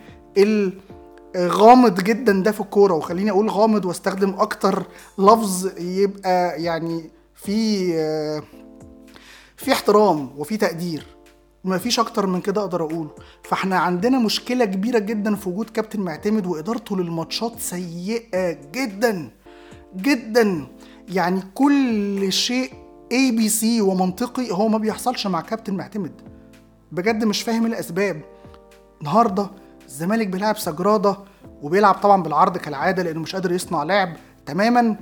الغامض 1.35 1.99
جدا 2.03 2.43
ده 2.43 2.51
في 2.51 2.61
الكورة. 2.61 2.93
وخليني 2.93 3.31
أقول 3.31 3.49
غامض 3.49 3.85
واستخدم 3.85 4.35
أكتر 4.39 4.83
لفظ 5.19 5.67
يبقى 5.81 6.63
يعني 6.63 7.09
في 7.35 7.87
في 9.57 9.71
احترام 9.71 10.29
وفي 10.37 10.57
تقدير. 10.57 11.05
ما 11.63 11.77
فيش 11.77 11.99
أكتر 11.99 12.27
من 12.27 12.41
كده 12.41 12.61
أقدر 12.61 12.83
أقوله. 12.83 13.09
فإحنا 13.43 13.77
عندنا 13.77 14.19
مشكلة 14.19 14.65
كبيرة 14.65 14.99
جدا 14.99 15.35
في 15.35 15.49
وجود 15.49 15.69
كابتن 15.69 16.01
معتمد 16.01 16.45
وإدارته 16.47 16.97
للماتشات 16.97 17.59
سيئة 17.59 18.57
جدا 18.71 19.29
جدا. 19.95 20.67
يعني 21.09 21.41
كل 21.53 22.33
شيء 22.33 22.73
ABC 23.11 23.81
ومنطقي 23.81 24.51
هو 24.51 24.67
ما 24.67 24.77
بيحصلش 24.77 25.27
مع 25.27 25.41
كابتن 25.41 25.73
معتمد. 25.77 26.11
بجد 26.91 27.23
مش 27.23 27.41
فاهم 27.41 27.65
الأسباب. 27.65 28.21
النهارده 29.01 29.49
الزمالك 29.85 30.27
بيلعب 30.27 30.57
سجرادة 30.57 31.17
وبيلعب 31.61 31.95
طبعا 31.95 32.23
بالعرض 32.23 32.57
كالعادة 32.57 33.03
لأنه 33.03 33.19
مش 33.19 33.35
قادر 33.35 33.51
يصنع 33.51 33.83
لعب 33.83 34.13
تماما. 34.45 34.95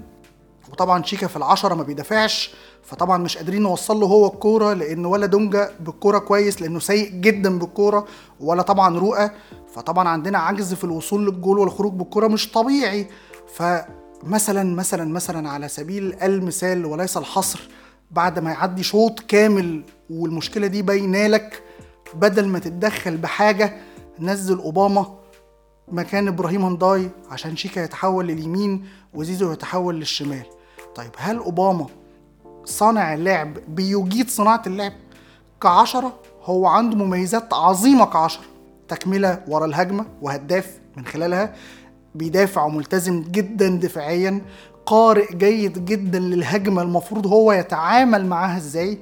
وطبعا 0.72 1.04
شيكا 1.04 1.28
في 1.28 1.38
العشرة 1.38 1.76
ما 1.76 1.84
بيدافعش 1.84 2.54
فطبعا 2.84 3.18
مش 3.18 3.38
قادرين 3.38 3.62
نوصل 3.62 4.00
له 4.00 4.08
هو 4.08 4.28
الكورة 4.28 4.74
لأن 4.74 5.06
ولا 5.06 5.26
دونجا 5.26 5.72
بالكورة 5.80 6.18
كويس 6.18 6.62
لأنه 6.62 6.80
سيء 6.80 7.10
جدا 7.12 7.60
بالكورة 7.60 8.06
ولا 8.40 8.62
طبعا 8.62 9.00
رؤى. 9.00 9.30
فطبعا 9.74 10.10
عندنا 10.10 10.38
عجز 10.38 10.74
في 10.74 10.84
الوصول 10.84 11.26
للجول 11.26 11.60
والخروج 11.60 11.94
بالكورة 11.94 12.28
مش 12.28 12.52
طبيعي. 12.52 13.08
فمثلا 13.56 14.76
مثلا 14.76 15.14
مثلا 15.14 15.50
على 15.50 15.68
سبيل 15.68 16.16
المثال 16.24 16.86
وليس 16.86 17.18
الحصر 17.18 17.70
بعد 18.12 18.40
ما 18.40 18.52
يعدي 18.52 18.84
شوط 18.84 19.20
كامل 19.20 19.84
والمشكلة 20.10 20.68
دي 20.68 20.82
باينة 20.82 21.28
لك 21.28 21.64
بدل 22.14 22.48
ما 22.48 22.60
تتدخل 22.60 23.18
بحاجة 23.18 23.78
نزل 24.20 24.58
أوباما 24.58 25.16
مكان 25.92 26.27
إبراهيم 26.27 26.65
هنداي 26.65 27.10
عشان 27.32 27.56
شيكا 27.56 27.80
يتحول 27.80 28.27
لليمين 28.27 28.86
وزيزو 29.13 29.51
يتحول 29.51 29.96
للشمال. 29.96 30.46
طيب 30.96 31.12
هل 31.18 31.38
أوباما 31.38 31.86
صانع 32.65 33.13
اللعب 33.13 33.54
بيجيد 33.68 34.30
صناعة 34.30 34.62
اللعب 34.68 34.94
كعشرة؟ 35.62 36.13
هو 36.44 36.68
عنده 36.68 36.98
مميزات 36.98 37.54
عظيمة 37.54 38.06
كعشرة. 38.06 38.44
تكملة 38.88 39.44
ورا 39.48 39.65
الهجمة 39.65 40.06
وهداف 40.22 40.80
من 40.98 41.06
خلالها 41.06 41.56
بيدافع 42.15 42.63
وملتزم 42.63 43.22
جدا 43.22 43.70
دفاعيا 43.70 44.42
قارئ 44.86 45.36
جيد 45.36 45.86
جدا 45.86 46.20
للهجمة 46.20 46.82
المفروض 46.82 47.27
هو 47.27 47.51
يتعامل 47.51 48.25
معاها 48.25 48.58
إزاي؟ 48.58 49.00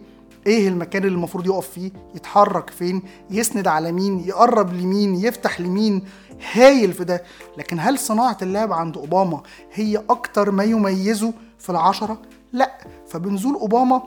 إيه 0.48 0.68
المكان 0.68 1.04
اللي 1.04 1.16
المفروض 1.16 1.46
يقف 1.46 1.70
فيه؟ 1.70 1.92
يتحرك 2.16 2.70
فين؟ 2.70 3.02
يسند 3.30 3.68
على 3.68 3.92
مين؟ 3.92 4.20
يقرب 4.20 4.74
لمين؟ 4.74 5.16
يفتح 5.16 5.62
لمين؟ 5.62 6.06
هايل 6.54 6.94
في 6.94 7.04
ده. 7.04 7.24
لكن 7.58 7.80
هل 7.80 8.00
صناعة 8.00 8.38
اللعب 8.42 8.74
عند 8.74 8.98
أوباما 8.98 9.42
هي 9.74 10.04
أكتر 10.10 10.52
ما 10.52 10.64
يميزه 10.64 11.34
في 11.60 11.70
العشرة؟ 11.70 12.22
لا. 12.54 12.78
فبنزول 13.08 13.56
أوباما 13.56 14.04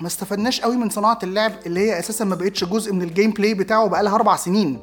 ما 0.00 0.06
استفدناش 0.06 0.60
قوي 0.60 0.76
من 0.76 0.90
صناعة 0.90 1.18
اللعب 1.22 1.52
اللي 1.66 1.80
هي 1.80 1.98
أساسا 1.98 2.24
ما 2.24 2.34
بقتش 2.34 2.64
جزء 2.64 2.92
من 2.92 3.02
ال 3.02 3.08
game 3.08 3.30
play 3.30 3.54
بتاعه 3.54 3.88
بقالها 3.88 4.14
أربع 4.14 4.36
سنين. 4.36 4.78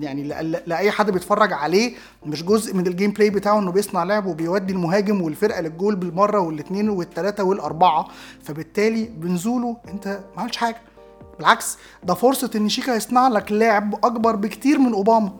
يعني 0.00 0.22
لاي 0.66 0.90
حد 0.90 1.10
بيتفرج 1.10 1.52
عليه 1.52 1.94
مش 2.26 2.44
جزء 2.44 2.74
من 2.74 2.86
ال 2.86 2.91
game 2.91 3.10
play 3.10 3.30
بتاعه 3.30 3.58
إنه 3.58 3.70
بيصنع 3.72 4.04
لعب 4.04 4.26
وبيودي 4.26 4.72
المهاجم 4.72 5.22
والفرقة 5.22 5.60
للجول 5.60 5.96
بالمرة 5.96 6.40
والاثنين 6.40 6.88
والثلاثه 6.88 7.44
والأربعة. 7.44 8.08
فبالتالي 8.42 9.04
بنزوله 9.04 9.76
أنت 9.88 10.08
ما 10.36 10.42
عملتش 10.42 10.56
حاجة. 10.56 10.76
بالعكس 11.38 11.78
ده 12.04 12.14
فرصة 12.14 12.50
إن 12.56 12.68
شيكا 12.68 12.92
يصنع 12.92 13.28
لك 13.28 13.52
لعب 13.52 13.94
أكبر 13.94 14.36
بكتير 14.36 14.78
من 14.78 14.92
أوباما. 14.92 15.32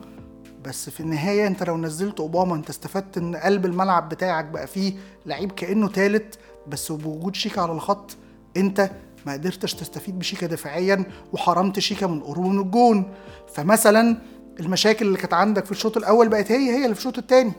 بس 0.67 0.89
في 0.89 0.99
النهاية 0.99 1.47
انت 1.47 1.63
لو 1.63 1.77
نزلت 1.77 2.19
أوباما 2.19 2.55
انت 2.55 2.69
استفدت 2.69 3.17
إن 3.17 3.35
قلب 3.35 3.65
الملعب 3.65 4.09
بتاعك 4.09 4.45
بقى 4.45 4.67
فيه 4.67 4.93
لعيب 5.25 5.51
كأنه 5.51 5.87
تالت 5.87 6.39
بس 6.67 6.91
بوجود 6.91 7.35
شيكا 7.35 7.61
على 7.61 7.71
الخط 7.71 8.17
انت 8.57 8.91
ما 9.25 9.33
قدرتش 9.33 9.73
تستفيد 9.73 10.19
بشيكا 10.19 10.47
دفاعيا 10.47 11.05
وحرمت 11.33 11.79
شيكا 11.79 12.07
من 12.07 12.19
قرون 12.23 12.59
الجون. 12.59 13.13
فمثلا 13.53 14.17
المشاكل 14.59 15.05
اللي 15.07 15.17
كانت 15.17 15.33
عندك 15.33 15.65
في 15.65 15.71
الشوط 15.71 15.97
الأول 15.97 16.29
بقت 16.29 16.51
هي 16.51 16.71
هي 16.71 16.83
اللي 16.83 16.95
في 16.95 16.99
الشوط 16.99 17.17
الثاني 17.17 17.51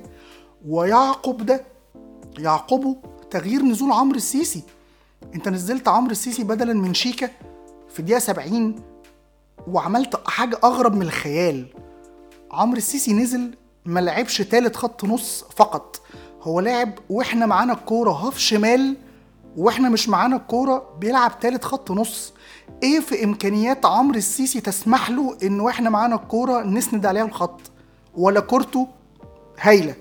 ويعقب 0.67 1.47
ده 1.47 1.65
يعقبه 2.39 2.97
تغيير 3.31 3.63
نزول 3.63 3.93
عمرو 3.93 4.17
السيسي. 4.17 4.63
انت 5.35 5.49
نزلت 5.49 5.89
عمرو 5.89 6.11
السيسي 6.11 6.45
بدلا 6.45 6.73
من 6.75 6.95
شيكا 6.95 7.31
في 7.89 8.01
الدقيقة 8.01 8.19
70 8.19 8.75
وعملت 9.69 10.29
حاجة 10.29 10.59
أغرب 10.65 10.95
من 10.95 11.03
الخيال. 11.03 11.67
عمرو 12.53 12.77
السيسي 12.79 13.13
نزل 13.13 13.55
ما 13.85 14.01
لعبش 14.01 14.39
تالت 14.39 14.77
خط 14.77 15.05
نص 15.05 15.45
فقط. 15.57 16.01
هو 16.43 16.61
لعب 16.61 16.93
وإحنا 17.11 17.47
معانا 17.47 17.73
الكورة 17.73 18.11
هاف 18.11 18.39
شمال 18.39 18.97
وإحنا 19.57 19.89
مش 19.89 20.09
معانا 20.09 20.37
الكورة 20.37 20.95
بيلعب 21.01 21.41
تالت 21.41 21.65
خط 21.65 21.91
نص. 21.91 22.33
إيه 22.83 23.01
في 23.01 23.25
إمكانيات 23.25 23.87
عمرو 23.87 24.17
السيسي 24.19 24.61
تسمح 24.61 25.11
له 25.11 25.37
إن 25.43 25.61
وإحنا 25.61 25.91
معانا 25.91 26.15
الكورة 26.15 26.63
نسند 26.63 27.07
عليها 27.07 27.25
الخط؟ 27.25 27.61
ولا 28.17 28.41
كورته 28.41 28.89
هايلة 29.61 29.95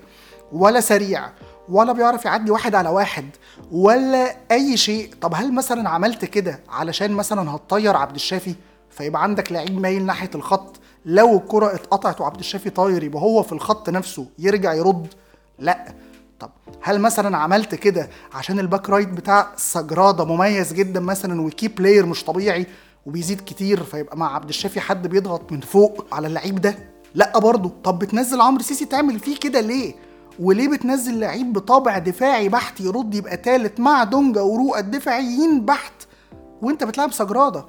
ولا 0.52 0.80
سريع 0.80 1.28
ولا 1.68 1.92
بيعرف 1.92 2.24
يعدي 2.24 2.50
واحد 2.50 2.74
على 2.74 2.88
واحد 2.88 3.24
ولا 3.72 4.36
أي 4.50 4.76
شيء. 4.76 5.10
طب 5.20 5.34
هل 5.34 5.54
مثلا 5.54 5.88
عملت 5.88 6.24
كده 6.24 6.60
علشان 6.68 7.12
مثلا 7.12 7.50
هتطير 7.54 7.96
عبد 7.96 8.14
الشافي 8.14 8.54
فيبقى 8.90 9.22
عندك 9.22 9.52
لعيب 9.52 9.80
مايل 9.80 10.06
ناحية 10.06 10.30
الخط؟ 10.34 10.76
لو 11.08 11.36
الكرة 11.36 11.74
اتقطعت 11.74 12.20
وعبد 12.20 12.38
الشافي 12.38 12.70
طاير 12.70 13.02
يبقى 13.02 13.22
هو 13.22 13.42
في 13.42 13.52
الخط 13.52 13.88
نفسه 13.90 14.26
يرجع 14.38 14.74
يرد؟ 14.74 15.06
لا. 15.58 15.94
طب 16.40 16.50
هل 16.82 17.00
مثلا 17.00 17.36
عملت 17.36 17.74
كده 17.74 18.08
عشان 18.32 18.58
ال 18.58 18.64
back 18.64 18.90
right 18.90 19.08
بتاع 19.08 19.52
سجرادة 19.56 20.24
مميز 20.24 20.72
جدا 20.72 21.00
مثلا 21.00 21.42
و 21.42 21.49
key 21.49 21.68
player 21.68 22.06
مش 22.06 22.24
طبيعي 22.24 22.66
وبيزيد 23.06 23.40
كتير 23.40 23.82
فيبقى 23.82 24.16
مع 24.16 24.34
عبد 24.34 24.48
الشافي 24.48 24.80
حد 24.80 25.06
بيضغط 25.06 25.52
من 25.52 25.60
فوق 25.60 26.06
على 26.12 26.26
اللعيب 26.26 26.60
ده؟ 26.60 26.74
لا 27.14 27.38
برضه. 27.38 27.70
طب 27.84 27.98
بتنزل 27.98 28.40
عمرو 28.40 28.62
سيسي 28.62 28.84
تعمل 28.84 29.18
فيه 29.18 29.36
كده 29.38 29.60
ليه؟ 29.60 29.94
وليه 30.40 30.68
بتنزل 30.68 31.20
لعيب 31.20 31.52
بطابع 31.52 31.98
دفاعي 31.98 32.48
بحت 32.48 32.80
يرد 32.80 33.14
يبقى 33.14 33.36
تالت 33.36 33.80
مع 33.80 34.04
دونجا 34.04 34.40
ورؤى 34.40 34.80
الدفاعيين 34.80 35.64
بحت 35.64 35.92
وانت 36.62 36.84
بتلعب 36.84 37.12
سجرادة؟ 37.12 37.66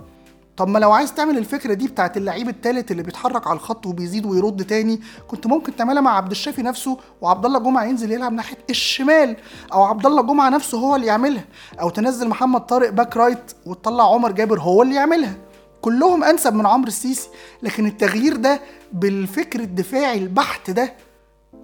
طب 0.59 0.67
ما 0.67 0.79
لو 0.79 0.91
عايز 0.91 1.13
تعمل 1.13 1.37
الفكرة 1.37 1.73
دي 1.73 1.87
بتاعت 1.87 2.17
اللعيب 2.17 2.49
التالت 2.49 2.91
اللي 2.91 3.03
بيتحرك 3.03 3.47
على 3.47 3.55
الخط 3.55 3.85
وبيزيد 3.85 4.25
ويرد 4.25 4.65
تاني 4.65 5.01
كنت 5.27 5.47
ممكن 5.47 5.75
تعملها 5.75 6.01
مع 6.01 6.17
عبد 6.17 6.31
الشافي 6.31 6.61
نفسه 6.61 6.97
وعبد 7.21 7.45
الله 7.45 7.59
جمعة 7.59 7.83
ينزل 7.85 8.11
يلعب 8.11 8.33
ناحية 8.33 8.57
الشمال 8.69 9.35
أو 9.73 9.83
عبد 9.83 10.05
الله 10.05 10.21
جمعة 10.21 10.49
نفسه 10.49 10.77
هو 10.77 10.95
اللي 10.95 11.07
يعملها 11.07 11.43
أو 11.81 11.89
تنزل 11.89 12.27
محمد 12.27 12.61
طارق 12.65 12.89
back 12.89 13.17
right 13.17 13.51
وتطلع 13.65 14.13
عمر 14.13 14.31
جابر 14.31 14.59
هو 14.59 14.81
اللي 14.83 14.95
يعملها. 14.95 15.33
كلهم 15.81 16.23
أنسب 16.23 16.53
من 16.53 16.65
عمرو 16.65 16.87
السيسي 16.87 17.29
لكن 17.63 17.85
التغيير 17.85 18.35
ده 18.35 18.61
بالفكر 18.93 19.59
الدفاعي 19.59 20.17
البحت 20.17 20.69
ده 20.69 20.93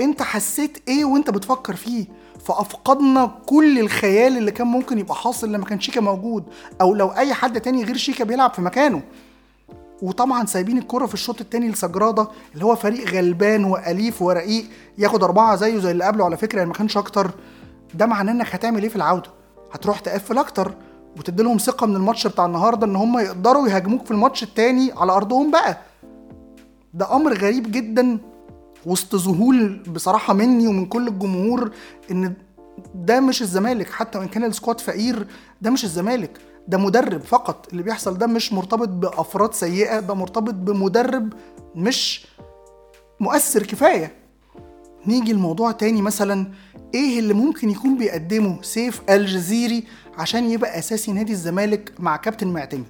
أنت 0.02 0.22
حسيت 0.22 0.78
إيه 0.88 1.06
وأنت 1.06 1.30
بتفكر 1.30 1.76
فيه؟ 1.76 2.06
فأفقدنا 2.46 3.32
كل 3.46 3.80
الخيال 3.80 4.38
اللي 4.38 4.52
كان 4.52 4.68
ممكن 4.68 5.00
يبقى 5.00 5.16
حاصل 5.16 5.52
لما 5.52 5.66
كان 5.66 5.80
شيكا 5.80 6.02
موجود 6.02 6.44
أو 6.82 6.94
لو 6.96 7.08
أي 7.08 7.34
حد 7.34 7.62
تاني 7.62 7.84
غير 7.84 7.98
شيكا 7.98 8.24
بيلعب 8.24 8.54
في 8.54 8.62
مكانه. 8.62 9.02
وطبعا 10.02 10.46
سايبين 10.46 10.78
الكرة 10.78 11.06
في 11.06 11.14
الشوط 11.14 11.42
التاني 11.42 11.70
لسجرادة 11.70 12.28
اللي 12.54 12.66
هو 12.66 12.76
فريق 12.76 13.10
غلبان 13.10 13.64
وأليف 13.64 14.22
ورقيق 14.22 14.66
ياخد 14.98 15.24
أربعة 15.24 15.56
زيه 15.56 15.78
زي 15.80 15.92
اللي 15.92 16.04
قبله 16.04 16.26
على 16.26 16.38
فكرة 16.38 16.58
يعني 16.58 16.70
ما 16.70 16.76
كانش 16.76 16.98
أكتر. 16.98 17.32
ده 17.94 18.06
معناه 18.06 18.32
إنك 18.34 18.56
هتعمل 18.56 18.84
إيه 18.84 18.90
في 18.90 18.96
العودة؟ 18.96 19.30
هتروح 19.72 20.00
تقفل 20.00 20.38
أكتر 20.38 20.74
وتدي 21.18 21.44
لهم 21.44 21.58
ثقة 21.58 21.88
من 21.88 21.96
الماتش 21.96 22.28
بتاع 22.28 22.46
النهاردة 22.46 22.86
إن 22.88 22.96
هم 22.96 23.20
يقدروا 23.20 23.68
يهاجموك 23.68 24.06
في 24.06 24.12
الماتش 24.12 24.44
التاني 24.44 24.92
على 24.98 25.12
أرضهم 25.12 25.52
بقى. 25.52 25.78
ده 26.94 27.16
أمر 27.16 27.34
غريب 27.34 27.72
جدا. 27.72 28.18
وسط 28.86 29.16
ذهول 29.16 29.84
بصراحة 29.88 30.34
مني 30.34 30.68
ومن 30.68 30.86
كل 30.86 31.08
الجمهور 31.08 31.72
إن 32.12 32.34
ده 32.96 33.20
مش 33.20 33.42
الزمالك. 33.42 33.90
حتى 33.92 34.18
وإن 34.18 34.28
كان 34.28 34.44
السكواد 34.44 34.80
فقير 34.80 35.28
ده 35.62 35.70
مش 35.70 35.84
الزمالك. 35.84 36.38
ده 36.68 36.78
مدرب 36.78 37.22
فقط. 37.22 37.68
اللي 37.72 37.84
بيحصل 37.84 38.18
ده 38.18 38.28
مش 38.28 38.54
مرتبط 38.54 38.88
بأفراد 38.90 39.54
سيئة 39.54 40.00
ده 40.00 40.14
مرتبط 40.14 40.54
بمدرب 40.54 41.34
مش 41.76 42.26
مؤثر 43.20 43.64
كفاية. 43.64 44.12
نيجي 45.08 45.34
لموضوع 45.34 45.72
تاني 45.72 46.02
مثلا 46.02 46.48
إيه 46.94 47.20
اللي 47.20 47.34
ممكن 47.34 47.70
يكون 47.70 47.98
بيقدمه 47.98 48.62
سيف 48.62 49.02
الجزيري 49.10 49.84
عشان 50.18 50.50
يبقى 50.50 50.80
أساسي 50.80 51.12
نادي 51.12 51.32
الزمالك 51.32 51.94
مع 52.00 52.16
كابتن 52.18 52.48
معتمد؟ 52.48 52.86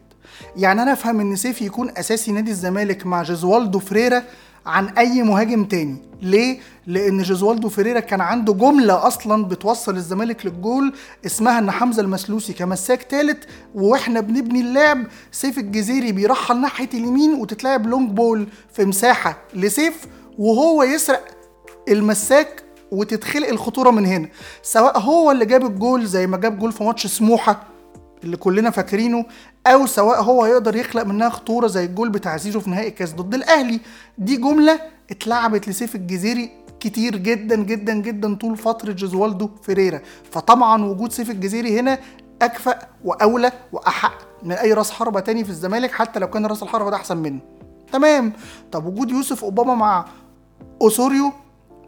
يعني 0.58 0.82
أنا 0.82 0.94
أفهم 0.94 1.20
إن 1.20 1.36
سيف 1.36 1.62
يكون 1.62 1.90
أساسي 1.98 2.32
نادي 2.32 2.52
الزمالك 2.52 3.06
مع 3.06 3.24
جيزوالدو 3.24 3.80
فريرا 3.80 4.24
عن 4.66 4.88
أي 4.88 5.24
مهاجم 5.24 5.64
تاني. 5.64 5.96
ليه؟ 6.22 6.60
لأن 6.88 7.22
جيزوالدو 7.22 7.70
فيريرا 7.70 8.00
كان 8.00 8.22
عنده 8.22 8.54
جملة 8.54 9.08
أصلا 9.08 9.46
بتوصل 9.46 9.96
الزمالك 9.96 10.46
للجول 10.46 10.94
اسمها 11.26 11.60
إن 11.60 11.72
حمزة 11.72 12.02
المسلوسي 12.02 12.54
كمساك 12.54 13.02
ثالث 13.10 13.44
وإحنا 13.76 14.20
بنبني 14.20 14.62
اللعب. 14.62 15.04
سيف 15.32 15.58
الجزيري 15.58 16.12
بيرحل 16.12 16.62
ناحية 16.62 16.90
اليمين 16.94 17.34
وتتلعب 17.34 17.88
long 17.88 18.12
ball 18.12 18.48
في 18.74 18.86
مساحة 18.86 19.38
لسيف 19.54 20.08
وهو 20.40 20.84
يسرق 20.84 21.28
المساك 21.90 22.64
وتتخلق 22.92 23.50
الخطورة 23.50 23.92
من 23.92 24.06
هنا. 24.06 24.30
سواء 24.64 25.00
هو 25.00 25.32
اللي 25.32 25.46
جاب 25.46 25.66
الجول 25.66 26.06
زي 26.06 26.28
ما 26.28 26.38
جاب 26.38 26.60
جول 26.60 26.72
في 26.72 26.84
ماتش 26.84 27.08
سموحة 27.08 27.75
اللي 28.26 28.38
كلنا 28.38 28.70
فاكرينه 28.70 29.26
أو 29.68 29.86
سواء 29.86 30.22
هو 30.22 30.46
يقدر 30.46 30.76
يخلق 30.76 31.04
منها 31.04 31.30
خطورة 31.30 31.68
زي 31.68 31.86
الجول 31.86 32.10
بتاع 32.10 32.38
زيزو 32.38 32.60
في 32.60 32.70
نهائي 32.70 32.88
الكاس 32.88 33.14
ضد 33.14 33.34
الأهلي. 33.34 33.80
دي 34.18 34.38
جملة 34.38 34.80
اتلعبت 35.12 35.70
لسيف 35.70 35.96
الجزيري 35.96 36.52
كتير 36.80 37.16
جدا 37.16 37.56
جدا 37.56 37.94
جدا 37.94 38.36
طول 38.36 38.58
فترة 38.58 38.92
جيزوالدو 38.92 39.50
فيريرا. 39.64 40.02
فطبعا 40.32 40.86
وجود 40.86 41.12
سيف 41.12 41.30
الجزيري 41.30 41.80
هنا 41.80 42.00
أكفأ 42.42 42.80
وأولى 43.04 43.52
وأحق 43.72 44.18
من 44.44 44.52
أي 44.52 44.74
راس 44.74 44.92
حربة 44.92 45.20
تاني 45.20 45.44
في 45.44 45.50
الزمالك 45.50 45.92
حتى 45.92 46.20
لو 46.20 46.30
كان 46.30 46.46
راس 46.46 46.64
الحربة 46.64 46.90
ده 46.90 46.96
أحسن 46.96 47.18
منه. 47.18 47.40
تمام. 47.92 48.34
طب 48.72 48.86
وجود 48.86 49.12
يوسف 49.12 49.44
أوباما 49.44 49.76
مع 49.76 50.06
أوسوريو؟ 50.82 51.32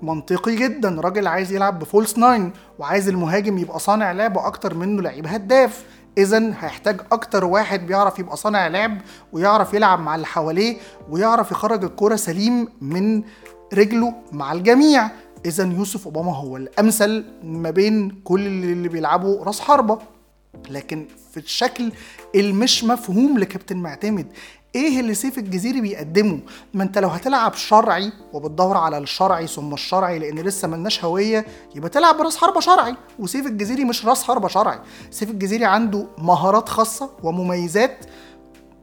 منطقي 0.01 0.55
جدا. 0.55 0.89
راجل 0.89 1.27
عايز 1.27 1.51
يلعب 1.51 1.79
ب 1.79 1.86
false 1.86 2.17
nine 2.17 2.51
وعايز 2.79 3.09
المهاجم 3.09 3.57
يبقى 3.57 3.79
صانع 3.79 4.11
لعب 4.11 4.37
أكتر 4.37 4.73
منه 4.73 5.01
لعيب 5.01 5.27
هداف. 5.27 5.83
اذا 6.17 6.53
هيحتاج 6.59 7.01
أكتر 7.11 7.45
واحد 7.45 7.87
بيعرف 7.87 8.19
يبقى 8.19 8.37
صانع 8.37 8.67
لعب 8.67 8.97
ويعرف 9.33 9.73
يلعب 9.73 9.99
مع 9.99 10.15
اللي 10.15 10.27
حواليه 10.27 10.77
ويعرف 11.09 11.51
يخرج 11.51 11.83
الكرة 11.83 12.15
سليم 12.15 12.67
من 12.81 13.23
رجله 13.73 14.13
مع 14.31 14.51
الجميع. 14.51 15.09
اذا 15.45 15.63
يوسف 15.63 16.05
أوباما 16.05 16.35
هو 16.35 16.57
الأمثل 16.57 17.25
ما 17.43 17.69
بين 17.69 18.21
كل 18.23 18.45
اللي 18.47 18.89
بيلعبوا 18.89 19.43
راس 19.43 19.59
حربة. 19.59 19.99
لكن 20.69 21.05
في 21.31 21.37
الشكل 21.37 21.91
المش 22.35 22.83
مفهوم 22.83 23.37
لكابتن 23.37 23.77
معتمد 23.77 24.27
إيه 24.77 24.99
اللي 24.99 25.13
سيف 25.13 25.37
الجزيري 25.37 25.81
بيقدمه؟ 25.81 26.39
ما 26.73 26.83
أنت 26.83 26.97
لو 26.97 27.07
هتلعب 27.09 27.53
شرعي 27.53 28.11
وبتدور 28.33 28.77
على 28.77 28.97
الشرعي 28.97 29.47
ثم 29.47 29.73
الشرعي 29.73 30.19
لأن 30.19 30.39
لسه 30.39 30.67
ملناش 30.67 31.05
هوية 31.05 31.45
يبقى 31.75 31.89
تلعب 31.89 32.17
براس 32.17 32.37
حربه 32.37 32.59
شرعي. 32.59 32.95
وسيف 33.19 33.45
الجزيري 33.47 33.85
مش 33.85 34.05
راس 34.05 34.23
حربه 34.23 34.47
شرعي. 34.47 34.79
سيف 35.11 35.29
الجزيري 35.29 35.65
عنده 35.65 36.05
مهارات 36.17 36.69
خاصة 36.69 37.09
ومميزات 37.23 38.05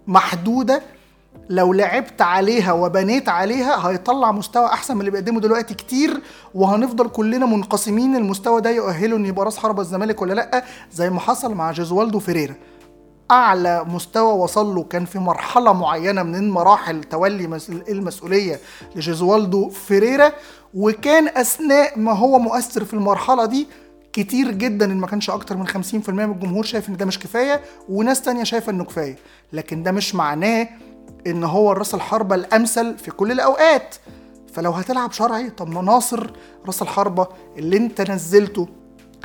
محدودة 0.07 0.83
لو 1.51 1.73
لعبت 1.73 2.23
عليها 2.23 2.73
وبنيت 2.73 3.29
عليها 3.29 3.89
هيطلع 3.89 4.33
مستوى 4.33 4.67
أحسن 4.67 4.95
من 4.95 5.01
اللي 5.01 5.11
بيقدمه 5.11 5.41
دلوقتي 5.41 5.75
كتير 5.75 6.21
وهنفضل 6.55 7.09
كلنا 7.09 7.47
منقسمين 7.47 8.17
المستوى 8.17 8.61
ده 8.61 8.71
يؤهله 8.71 9.17
إن 9.17 9.27
يبقى 9.27 9.45
راس 9.45 9.57
حربه 9.59 9.83
الزمالك 9.83 10.23
ولا 10.23 10.33
لأ 10.35 10.65
زي 10.93 11.11
ما 11.11 11.21
حصل 11.21 11.55
مع 11.55 11.73
جيزوالدو 11.73 12.19
فيريرا. 12.19 12.55
أعلى 13.31 13.85
مستوى 13.85 14.33
وصل 14.33 14.75
له 14.75 14.83
كان 14.83 15.05
في 15.05 15.19
مرحلة 15.19 15.73
معينة 15.73 16.23
من 16.23 16.51
مراحل 16.51 17.05
تولي 17.05 17.59
المسؤولية 17.89 18.61
لجيزوالدو 18.97 19.69
فيريرا 19.69 20.33
وكان 20.75 21.29
أثناء 21.29 21.99
ما 21.99 22.13
هو 22.13 22.39
مؤثر 22.39 22.85
في 22.85 22.95
المرحلة 22.95 23.47
دي 23.47 23.67
كتير 24.13 24.51
جدا 24.51 24.85
إن 24.85 24.97
ما 24.97 25.07
كانش 25.07 25.31
أكتر 25.31 25.57
من 25.57 25.69
50% 25.69 26.09
من 26.09 26.31
الجمهور 26.33 26.65
شايف 26.65 26.89
إن 26.89 26.97
ده 26.97 27.05
مش 27.07 27.19
كفاية 27.19 27.61
وناس 27.89 28.23
تانية 28.23 28.45
شايفة 28.45 28.73
إنه 28.73 28.85
كفاية. 28.85 29.17
لكن 29.53 29.83
ده 29.83 29.93
مش 29.93 30.15
معناه 30.15 30.69
إن 31.27 31.45
هو 31.45 31.73
الراس 31.73 31.95
الحربة 31.95 32.35
الأمثل 32.35 32.99
في 32.99 33.11
كل 33.11 33.33
الأوقات. 33.33 33.95
فلو 34.53 34.71
هتلعب 34.71 35.13
شرعي 35.13 35.51
طب 35.51 35.69
ما 35.69 35.83
ناصر 35.83 36.31
راس 36.67 36.83
الحربة 36.83 37.27
اللي 37.59 37.77
أنت 37.77 38.11
نزلته 38.11 38.69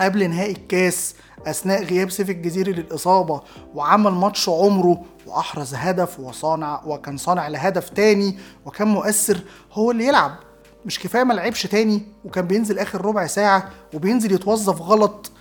قبل 0.03 0.29
نهائي 0.29 0.51
الكاس 0.51 1.15
أثناء 1.47 1.83
غياب 1.83 2.09
سيف 2.11 2.29
الجزيري 2.29 2.71
للإصابة 2.73 3.41
وعمل 3.75 4.11
ماتش 4.11 4.49
عمره 4.49 5.01
وأحرز 5.27 5.73
هدف 5.75 6.19
وصانع 6.19 6.81
وكان 6.85 7.17
صانع 7.17 7.47
لهدف 7.47 7.89
تاني 7.89 8.37
وكان 8.65 8.87
مؤثر 8.87 9.41
هو 9.73 9.91
اللي 9.91 10.07
يلعب. 10.07 10.35
مش 10.85 10.99
كفاية 10.99 11.23
ما 11.23 11.33
لعبش 11.33 11.63
تاني 11.67 12.01
وكان 12.25 12.47
بينزل 12.47 12.79
آخر 12.79 13.05
ربع 13.05 13.27
ساعة 13.27 13.69
وبينزل 13.93 14.31
يتوظف 14.31 14.81
غلط. 14.81 15.31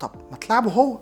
طب 0.00 0.10
ما 0.30 0.36
تلعبه 0.36 0.70
هو. 0.70 0.98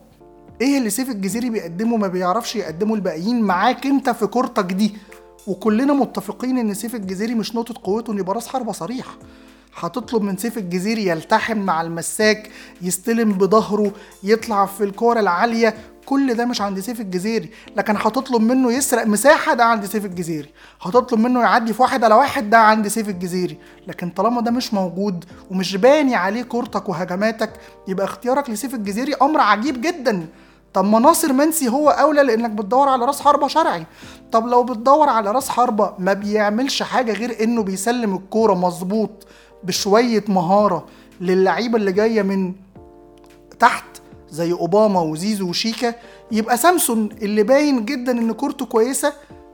إيه 0.61 0.79
اللي 0.79 0.91
سيف 0.91 1.11
الجزيري 1.11 1.51
بيقدمه 1.51 1.97
ما 1.97 2.09
بيعرفش 2.09 2.57
يقدمه 2.57 2.95
الباقيين؟ 2.95 3.41
معاك 3.41 3.87
أنت 3.87 4.11
في 4.11 4.27
كورتك 4.27 4.73
دي. 4.73 4.97
وكلنا 5.47 5.93
متفقين 5.93 6.59
إن 6.59 6.75
سيف 6.75 6.95
الجزيري 6.95 7.35
مش 7.35 7.55
نقطة 7.55 7.75
قوته 7.85 8.11
انه 8.13 8.21
يبقى 8.21 8.35
راس 8.35 8.49
حربة 8.49 8.73
صريح. 8.73 9.07
هتطلب 9.77 10.23
من 10.23 10.37
سيف 10.37 10.59
الجزيري 10.59 11.07
يلتحم 11.07 11.57
مع 11.59 11.83
المساك 11.83 12.51
يستلم 12.83 13.33
بظهره 13.33 13.93
يطلع 14.23 14.67
في 14.67 14.85
الكورة 14.85 15.21
العالية. 15.21 15.75
كل 16.07 16.35
ده 16.35 16.45
مش 16.45 16.61
عند 16.61 16.81
سيف 16.81 17.01
الجزيري 17.01 17.51
لكن 17.77 17.97
هتطلب 17.97 18.43
منه 18.43 18.73
يسرق 18.73 19.07
مساحة 19.07 19.55
ده 19.55 19.65
عند 19.65 19.85
سيف 19.85 20.05
الجزيري. 20.05 20.49
هتطلب 20.83 21.21
منه 21.21 21.41
يعدي 21.41 21.73
في 21.73 21.83
واحد 21.83 22.05
على 22.05 22.15
واحد 22.15 22.51
ده 22.51 22.59
عند 22.59 22.89
سيف 22.89 23.09
الجزيري. 23.09 23.59
لكن 23.87 24.11
طالما 24.11 24.41
ده 24.41 24.51
مش 24.51 24.75
موجود 24.75 25.25
ومش 25.51 25.77
باني 25.77 26.15
عليه 26.15 26.43
كورتك 26.43 26.89
وهجماتك 26.89 27.51
يبقى 27.89 28.07
اختيارك 28.07 28.51
لسيف 28.51 28.75
الجزيري 28.75 29.15
أمر 29.15 29.41
عجيب 29.41 29.81
جدا. 29.81 30.27
طب 30.75 30.85
ما 30.85 30.99
ناصر 30.99 31.33
منسي 31.33 31.69
هو 31.69 31.91
أولى 31.91 32.23
لأنك 32.23 32.51
بتدور 32.51 32.89
على 32.89 33.05
راس 33.05 33.21
حربة 33.21 33.49
شرعي. 33.49 33.87
طب 34.33 34.47
لو 34.47 34.63
بتدور 34.63 35.09
على 35.09 35.31
راس 35.31 35.49
حربة 35.49 35.93
ما 35.99 36.13
بيعملش 36.13 36.83
حاجة 36.83 37.13
غير 37.13 37.43
إنه 37.45 37.63
بيسلم 37.63 38.15
الكورة 38.15 38.55
مظبوط. 38.55 39.27
بشوية 39.65 40.25
مهارة 40.29 40.87
للعيبة 41.21 41.77
اللي 41.79 41.93
جاية 41.93 42.23
من 42.23 42.53
تحت 43.59 43.85
زي 44.31 44.53
أوباما 44.53 45.01
وزيزو 45.01 45.49
وشيكا 45.49 45.95
يبقى 46.33 46.57
سامسون 46.57 47.09
اللي 47.23 47.43
باين 47.43 47.85
جدا 47.85 48.13
إن 48.13 48.33
كورته 48.33 48.67
كويسة 48.67 49.13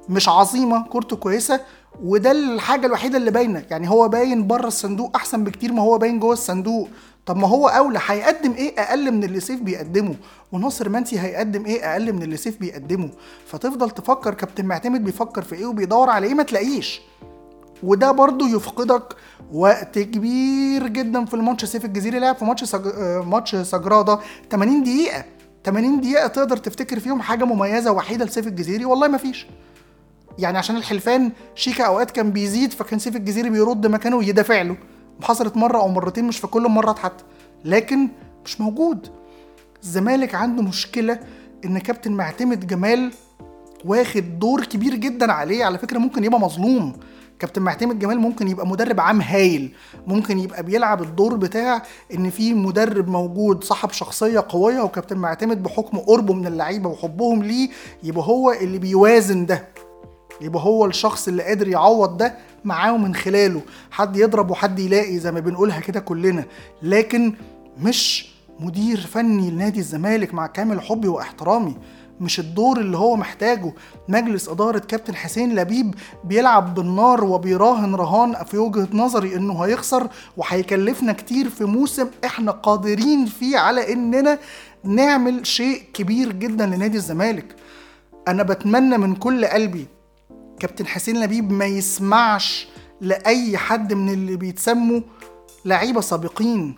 مش 0.08 0.28
عظيمة 0.28 0.86
كورته 0.86 1.16
كويسة 1.16 1.60
وده 2.02 2.30
الحاجة 2.30 2.86
الوحيدة 2.86 3.18
اللي 3.18 3.30
باينة. 3.30 3.64
يعني 3.70 3.90
هو 3.90 4.08
باين 4.08 4.46
بره 4.46 4.66
الصندوق 4.66 5.16
أحسن 5.16 5.44
بكتير 5.44 5.72
ما 5.72 5.82
هو 5.82 5.98
باين 5.98 6.18
جوه 6.20 6.32
الصندوق. 6.32 6.88
طب 7.26 7.36
ما 7.36 7.48
هو 7.48 7.68
أولى 7.68 8.00
هيقدم 8.06 8.52
إيه 8.52 8.80
أقل 8.80 9.10
من 9.12 9.24
اللي 9.24 9.40
سيف 9.40 9.60
بيقدمه؟ 9.60 10.14
وناصر 10.52 10.88
منسي 10.88 11.20
هيقدم 11.20 11.66
إيه 11.66 11.92
أقل 11.92 12.12
من 12.12 12.22
اللي 12.22 12.36
سيف 12.36 12.58
بيقدمه؟ 12.60 13.08
فتفضل 13.46 13.90
تفكر 13.90 14.34
كابتن 14.34 14.64
معتمد 14.66 15.04
بيفكر 15.04 15.42
في 15.42 15.54
إيه 15.54 15.66
وبيدور 15.66 16.10
على 16.10 16.26
إيه؟ 16.26 16.34
ما 16.34 16.42
تلاقيش. 16.42 17.00
وده 17.82 18.12
برضو 18.12 18.46
يفقدك 18.46 19.16
وقت 19.52 19.98
كبير 19.98 20.86
جدا 20.86 21.24
في 21.24 21.34
الماتش. 21.34 21.64
سيف 21.64 21.84
الجزيري 21.84 22.18
لعب 22.18 22.36
في 22.36 22.44
ماتش 22.44 22.64
سج... 22.64 22.86
ماتش 23.26 23.56
سجرادة. 23.56 24.18
80 24.50 24.82
دقيقة. 24.82 25.24
80 25.64 26.00
دقيقة 26.00 26.26
تقدر 26.26 26.56
تفتكر 26.56 27.00
فيهم 27.00 27.22
حاجة 27.22 27.44
مميزة 27.44 27.92
وحيدة 27.92 28.24
لسيف 28.24 28.46
الجزيري؟ 28.46 28.84
والله 28.84 29.08
ما 29.08 29.18
فيش. 29.18 29.46
يعني 30.38 30.58
عشان 30.58 30.76
الحلفان 30.76 31.32
شيكا 31.54 31.84
أوقات 31.84 32.10
كان 32.10 32.30
بيزيد 32.30 32.72
فكان 32.72 32.98
سيف 32.98 33.16
الجزيري 33.16 33.50
بيرد 33.50 33.86
مكانه 33.86 34.16
ويدافع 34.16 34.62
له. 34.62 34.76
حصلت 35.22 35.56
مرة 35.56 35.78
أو 35.78 35.88
مرتين 35.88 36.24
مش 36.24 36.38
في 36.38 36.46
كل 36.46 36.62
مرات 36.68 36.98
حتى 36.98 37.24
لكن 37.64 38.08
مش 38.44 38.60
موجود. 38.60 39.08
الزمالك 39.82 40.34
عنده 40.34 40.62
مشكلة 40.62 41.18
إن 41.64 41.78
كابتن 41.78 42.12
معتمد 42.12 42.66
جمال 42.66 43.12
واخد 43.84 44.38
دور 44.38 44.64
كبير 44.64 44.94
جدا 44.94 45.32
عليه. 45.32 45.64
على 45.64 45.78
فكرة 45.78 45.98
ممكن 45.98 46.24
يبقى 46.24 46.40
مظلوم. 46.40 46.92
كابتن 47.42 47.62
معتمد 47.62 47.98
جمال 47.98 48.18
ممكن 48.20 48.48
يبقى 48.48 48.66
مدرب 48.66 49.00
عام 49.00 49.20
هايل 49.20 49.72
ممكن 50.06 50.38
يبقى 50.38 50.62
بيلعب 50.62 51.02
الدور 51.02 51.36
بتاع 51.36 51.82
إن 52.14 52.30
في 52.30 52.54
مدرب 52.54 53.08
موجود 53.08 53.64
صاحب 53.64 53.90
شخصية 53.92 54.44
قوية 54.48 54.80
وكابتن 54.80 55.18
معتمد 55.18 55.62
بحكم 55.62 55.98
قربه 55.98 56.34
من 56.34 56.46
اللعيبة 56.46 56.88
وحبهم 56.88 57.42
ليه 57.42 57.68
يبقى 58.02 58.24
هو 58.26 58.52
اللي 58.52 58.78
بيوازن 58.78 59.46
ده. 59.46 59.68
يبقى 60.40 60.62
هو 60.64 60.86
الشخص 60.86 61.28
اللي 61.28 61.42
قادر 61.42 61.68
يعوض 61.68 62.16
ده 62.16 62.34
معاه 62.64 62.96
من 62.96 63.14
خلاله. 63.14 63.60
حد 63.90 64.16
يضرب 64.16 64.50
وحد 64.50 64.78
يلاقي 64.78 65.18
زي 65.18 65.32
ما 65.32 65.40
بنقولها 65.40 65.80
كده 65.80 66.00
كلنا. 66.00 66.44
لكن 66.82 67.32
مش 67.78 68.32
مدير 68.60 69.00
فني 69.00 69.50
لنادي 69.50 69.80
الزمالك 69.80 70.34
مع 70.34 70.46
كامل 70.46 70.80
حبي 70.80 71.08
واحترامي. 71.08 71.76
مش 72.22 72.40
الدور 72.40 72.80
اللي 72.80 72.96
هو 72.98 73.16
محتاجه. 73.16 73.72
مجلس 74.08 74.48
إدارة 74.48 74.78
كابتن 74.78 75.14
حسين 75.14 75.54
لبيب 75.54 75.94
بيلعب 76.24 76.74
بالنار 76.74 77.24
وبيراهن 77.24 77.94
رهان 77.94 78.34
في 78.44 78.58
وجهة 78.58 78.88
نظري 78.92 79.36
إنه 79.36 79.64
هيخسر 79.64 80.08
وهيكلفنا 80.36 81.12
كتير 81.12 81.48
في 81.48 81.64
موسم 81.64 82.06
إحنا 82.24 82.50
قادرين 82.52 83.26
فيه 83.26 83.58
على 83.58 83.92
إننا 83.92 84.38
نعمل 84.84 85.46
شيء 85.46 85.82
كبير 85.94 86.32
جدا 86.32 86.66
لنادي 86.66 86.96
الزمالك. 86.96 87.56
أنا 88.28 88.42
بتمنى 88.42 88.98
من 88.98 89.14
كل 89.14 89.44
قلبي 89.44 89.86
كابتن 90.60 90.86
حسين 90.86 91.20
لبيب 91.20 91.52
ما 91.52 91.64
يسمعش 91.64 92.68
لأي 93.00 93.56
حد 93.56 93.92
من 93.92 94.08
اللي 94.12 94.36
بيتسموا 94.36 95.00
لعيبة 95.64 96.00
سابقين. 96.00 96.74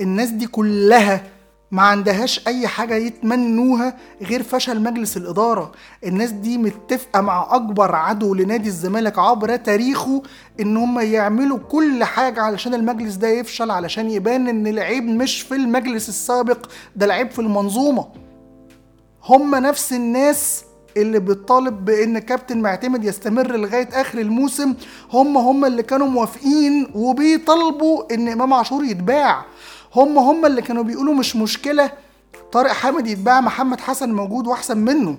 الناس 0.00 0.30
دي 0.30 0.46
كلها 0.46 1.22
ما 1.70 1.82
عندهاش 1.82 2.46
أي 2.46 2.68
حاجة 2.68 2.94
يتمنوها 2.94 3.96
غير 4.22 4.42
فشل 4.42 4.82
مجلس 4.82 5.16
الإدارة. 5.16 5.72
الناس 6.06 6.30
دي 6.30 6.58
متفقة 6.58 7.20
مع 7.20 7.48
أكبر 7.50 7.94
عدو 7.94 8.34
لنادي 8.34 8.68
الزمالك 8.68 9.18
عبر 9.18 9.56
تاريخه 9.56 10.22
إن 10.60 10.76
هم 10.76 11.00
يعملوا 11.00 11.58
كل 11.58 12.04
حاجة 12.04 12.42
علشان 12.42 12.74
المجلس 12.74 13.14
ده 13.14 13.28
يفشل 13.28 13.70
علشان 13.70 14.10
يبان 14.10 14.48
إن 14.48 14.66
العيب 14.66 15.04
مش 15.04 15.42
في 15.42 15.54
المجلس 15.54 16.08
السابق 16.08 16.66
ده 16.96 17.06
العيب 17.06 17.30
في 17.30 17.38
المنظومة. 17.38 18.06
هم 19.24 19.54
نفس 19.54 19.92
الناس 19.92 20.64
اللي 20.96 21.20
بتطالب 21.20 21.84
بإن 21.84 22.18
كابتن 22.18 22.62
معتمد 22.62 23.04
يستمر 23.04 23.56
لغاية 23.56 23.88
آخر 23.92 24.18
الموسم. 24.18 24.74
هم 25.12 25.36
هم 25.36 25.64
اللي 25.64 25.82
كانوا 25.82 26.06
موافقين 26.06 26.90
وبيطالبوا 26.94 28.14
إن 28.14 28.28
إمام 28.28 28.54
عاشور 28.54 28.84
يتباع. 28.84 29.44
هم 29.94 30.18
هم 30.18 30.46
اللي 30.46 30.62
كانوا 30.62 30.82
بيقولوا 30.82 31.14
مش 31.14 31.36
مشكلة 31.36 31.90
طارق 32.52 32.70
حامد 32.70 33.06
يتباع 33.06 33.40
محمد 33.40 33.80
حسن 33.80 34.12
موجود 34.12 34.46
وأحسن 34.46 34.78
منه. 34.78 35.18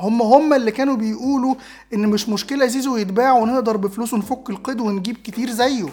هم 0.00 0.22
هم 0.22 0.52
اللي 0.52 0.70
كانوا 0.70 0.96
بيقولوا 0.96 1.54
إن 1.94 2.06
مش 2.06 2.28
مشكلة 2.28 2.66
زيزو 2.66 2.96
يتباع 2.96 3.32
ونقدر 3.32 3.76
بفلوسه 3.76 4.16
نفك 4.16 4.50
القيد 4.50 4.80
ونجيب 4.80 5.16
كتير 5.16 5.50
زيه. 5.50 5.88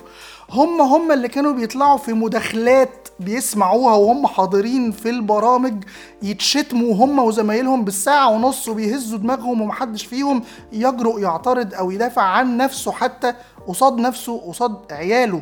هم 0.50 0.82
هم 0.82 1.12
اللي 1.12 1.28
كانوا 1.28 1.52
بيطلعوا 1.54 1.98
في 1.98 2.14
مداخلات 2.14 3.08
بيسمعوها 3.20 3.96
وهم 3.96 4.28
حاضرين 4.28 4.92
في 4.92 5.10
البرامج 5.10 5.84
يتشتموا 6.22 6.94
هم 6.96 7.20
وزمايلهم 7.20 7.84
بالساعة 7.84 8.30
ونص 8.30 8.68
وبيهزوا 8.68 9.20
دماغهم 9.20 9.62
ومحدش 9.62 10.06
فيهم 10.06 10.44
يجرؤ 10.72 11.20
يعترض 11.20 11.74
أو 11.74 11.92
يدافع 11.92 12.22
عن 12.22 12.58
نفسه 12.58 12.92
حتى 12.92 13.34
قصاد 13.68 13.98
نفسه 13.98 14.38
قصاد 14.38 14.92
عياله. 14.92 15.42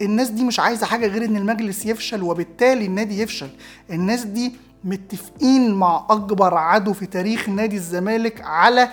الناس 0.00 0.28
دي 0.28 0.44
مش 0.44 0.60
عايزة 0.60 0.86
حاجة 0.86 1.06
غير 1.06 1.24
إن 1.24 1.36
المجلس 1.36 1.86
يفشل 1.86 2.22
وبالتالي 2.22 2.86
النادي 2.86 3.22
يفشل. 3.22 3.48
الناس 3.90 4.24
دي 4.24 4.52
متفقين 4.84 5.74
مع 5.74 6.06
أكبر 6.10 6.54
عدو 6.54 6.92
في 6.92 7.06
تاريخ 7.06 7.48
نادي 7.48 7.76
الزمالك 7.76 8.40
على 8.40 8.88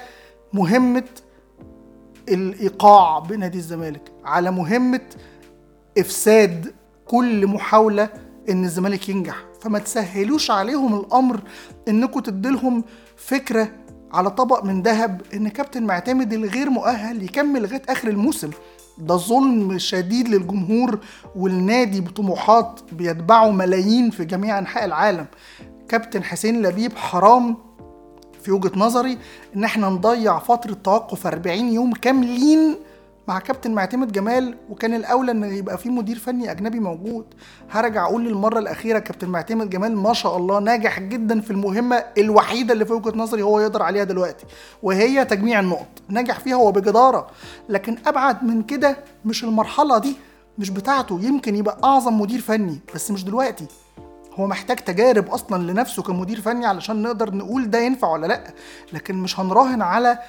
مهمة 0.53 1.03
الإيقاع 2.29 3.19
بنادي 3.19 3.57
الزمالك 3.57 4.11
على 4.25 4.51
مهمة 4.51 5.01
إفساد 5.97 6.73
كل 7.05 7.47
محاولة 7.47 8.09
إن 8.49 8.63
الزمالك 8.65 9.09
ينجح. 9.09 9.35
فما 9.61 9.79
تسهلوش 9.79 10.51
عليهم 10.51 10.99
الأمر 10.99 11.39
إنكم 11.87 12.19
تديلهم 12.19 12.83
فكرة 13.17 13.71
على 14.13 14.29
طبق 14.29 14.63
من 14.63 14.81
ذهب 14.81 15.21
إن 15.33 15.47
كابتن 15.47 15.83
معتمد 15.83 16.33
الغير 16.33 16.69
مؤهل 16.69 17.23
يكمل 17.23 17.61
لغاية 17.61 17.81
آخر 17.89 18.07
الموسم. 18.07 18.49
ده 18.97 19.15
ظلم 19.15 19.77
شديد 19.77 20.27
للجمهور 20.27 20.99
والنادي 21.35 22.01
بطموحات 22.01 22.79
بيتبعه 22.91 23.49
ملايين 23.51 24.09
في 24.09 24.25
جميع 24.25 24.59
أنحاء 24.59 24.85
العالم. 24.85 25.25
كابتن 25.89 26.23
حسين 26.23 26.61
لبيب 26.61 26.97
حرام 26.97 27.57
في 28.41 28.51
وجهة 28.51 28.71
نظري 28.75 29.17
إن 29.55 29.63
إحنا 29.63 29.89
نضيع 29.89 30.39
فترة 30.39 30.73
توقف 30.73 31.27
40 31.27 31.57
يوم 31.73 31.93
كاملين 31.93 32.75
مع 33.27 33.39
كابتن 33.39 33.71
معتمد 33.71 34.11
جمال 34.11 34.57
وكان 34.69 34.93
الأولى 34.93 35.31
إن 35.31 35.43
يبقى 35.43 35.77
في 35.77 35.89
مدير 35.89 36.19
فني 36.19 36.51
أجنبي 36.51 36.79
موجود. 36.79 37.25
هرجع 37.71 38.05
أقول 38.05 38.25
للمرة 38.25 38.59
الأخيرة 38.59 38.99
كابتن 38.99 39.29
معتمد 39.29 39.69
جمال 39.69 39.97
ما 39.97 40.13
شاء 40.13 40.37
الله 40.37 40.59
ناجح 40.59 40.99
جدا 40.99 41.41
في 41.41 41.51
المهمة 41.51 42.03
الوحيدة 42.17 42.73
اللي 42.73 42.85
في 42.85 42.93
وجهة 42.93 43.17
نظري 43.17 43.41
هو 43.41 43.59
يقدر 43.59 43.83
عليها 43.83 44.03
دلوقتي 44.03 44.45
وهي 44.83 45.25
تجميع 45.25 45.59
النقط. 45.59 45.87
نجح 46.09 46.39
فيها 46.39 46.55
وبجداره 46.55 47.27
لكن 47.69 47.97
أبعد 48.07 48.43
من 48.43 48.63
كده 48.63 48.97
مش 49.25 49.43
المرحلة 49.43 49.97
دي 49.97 50.15
مش 50.57 50.69
بتاعته. 50.69 51.19
يمكن 51.21 51.55
يبقى 51.55 51.77
أعظم 51.83 52.21
مدير 52.21 52.41
فني 52.41 52.79
بس 52.95 53.11
مش 53.11 53.23
دلوقتي. 53.23 53.65
هو 54.33 54.47
محتاج 54.47 54.77
تجارب 54.77 55.29
أصلا 55.29 55.71
لنفسه 55.71 56.03
كمدير 56.03 56.41
فني 56.41 56.65
علشان 56.65 57.01
نقدر 57.01 57.35
نقول 57.35 57.69
ده 57.69 57.79
ينفع 57.79 58.07
ولا 58.11 58.27
لأ. 58.27 58.53
لكن 58.93 59.15
مش 59.15 59.39
هنراهن 59.39 59.81
على 59.81 60.19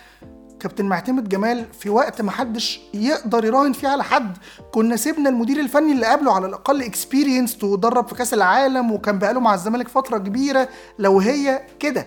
كابتن 0.61 0.85
معتمد 0.85 1.29
جمال 1.29 1.65
في 1.73 1.91
وقت 1.91 2.23
ما 2.23 2.31
حدش 2.31 2.81
يقدر 2.95 3.45
يراهن 3.45 3.73
فيه 3.73 3.89
على 3.89 4.05
حد. 4.05 4.37
كنا 4.73 4.97
سيبنا 4.97 5.29
المدير 5.29 5.61
الفني 5.61 5.93
اللي 5.93 6.07
قبله 6.07 6.33
على 6.33 6.47
الأقل 6.47 6.83
experience 6.83 7.65
ودرب 7.65 8.09
في 8.09 8.15
كأس 8.15 8.35
العالم 8.35 8.93
وكان 8.93 9.19
بقاله 9.19 9.41
مع 9.41 9.55
الزمالك 9.55 9.89
فترة 9.89 10.19
كبيرة. 10.19 10.69
لو 10.99 11.21
هي 11.21 11.63
كده 11.79 12.07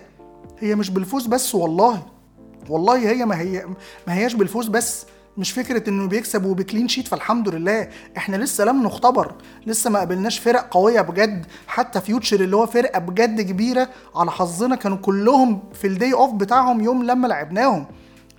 هي 0.58 0.74
مش 0.74 0.90
بالفوز 0.90 1.26
بس 1.26 1.54
والله 1.54 2.02
والله 2.68 2.98
هي 2.98 3.24
ما 3.24 3.40
هي 3.40 3.66
ما 4.06 4.14
هياش 4.14 4.34
بالفوز 4.34 4.68
بس. 4.68 5.06
مش 5.36 5.52
فكرة 5.52 5.90
إنه 5.90 6.08
بيكسب 6.08 6.44
وب 6.44 6.57
clean 6.57 6.88
sheet 6.88 7.08
فالحمد 7.08 7.48
لله. 7.48 7.88
إحنا 8.16 8.36
لسه 8.36 8.64
لم 8.64 8.82
نختبر 8.82 9.34
لسه 9.66 9.90
ما 9.90 9.98
قابلناش 9.98 10.38
فرق 10.38 10.68
قوية 10.70 11.00
بجد. 11.00 11.46
حتى 11.66 12.00
Future 12.00 12.40
اللي 12.40 12.56
هو 12.56 12.66
فرقة 12.66 12.98
بجد 12.98 13.40
كبيرة 13.40 13.88
على 14.16 14.30
حظنا 14.30 14.76
كانوا 14.76 14.96
كلهم 14.96 15.62
في 15.72 15.86
ال 15.86 15.93
day 15.93 16.14
off 16.14 16.34
بتاعهم 16.34 16.80
يوم 16.80 17.02
لما 17.02 17.26
لعبناهم. 17.26 17.86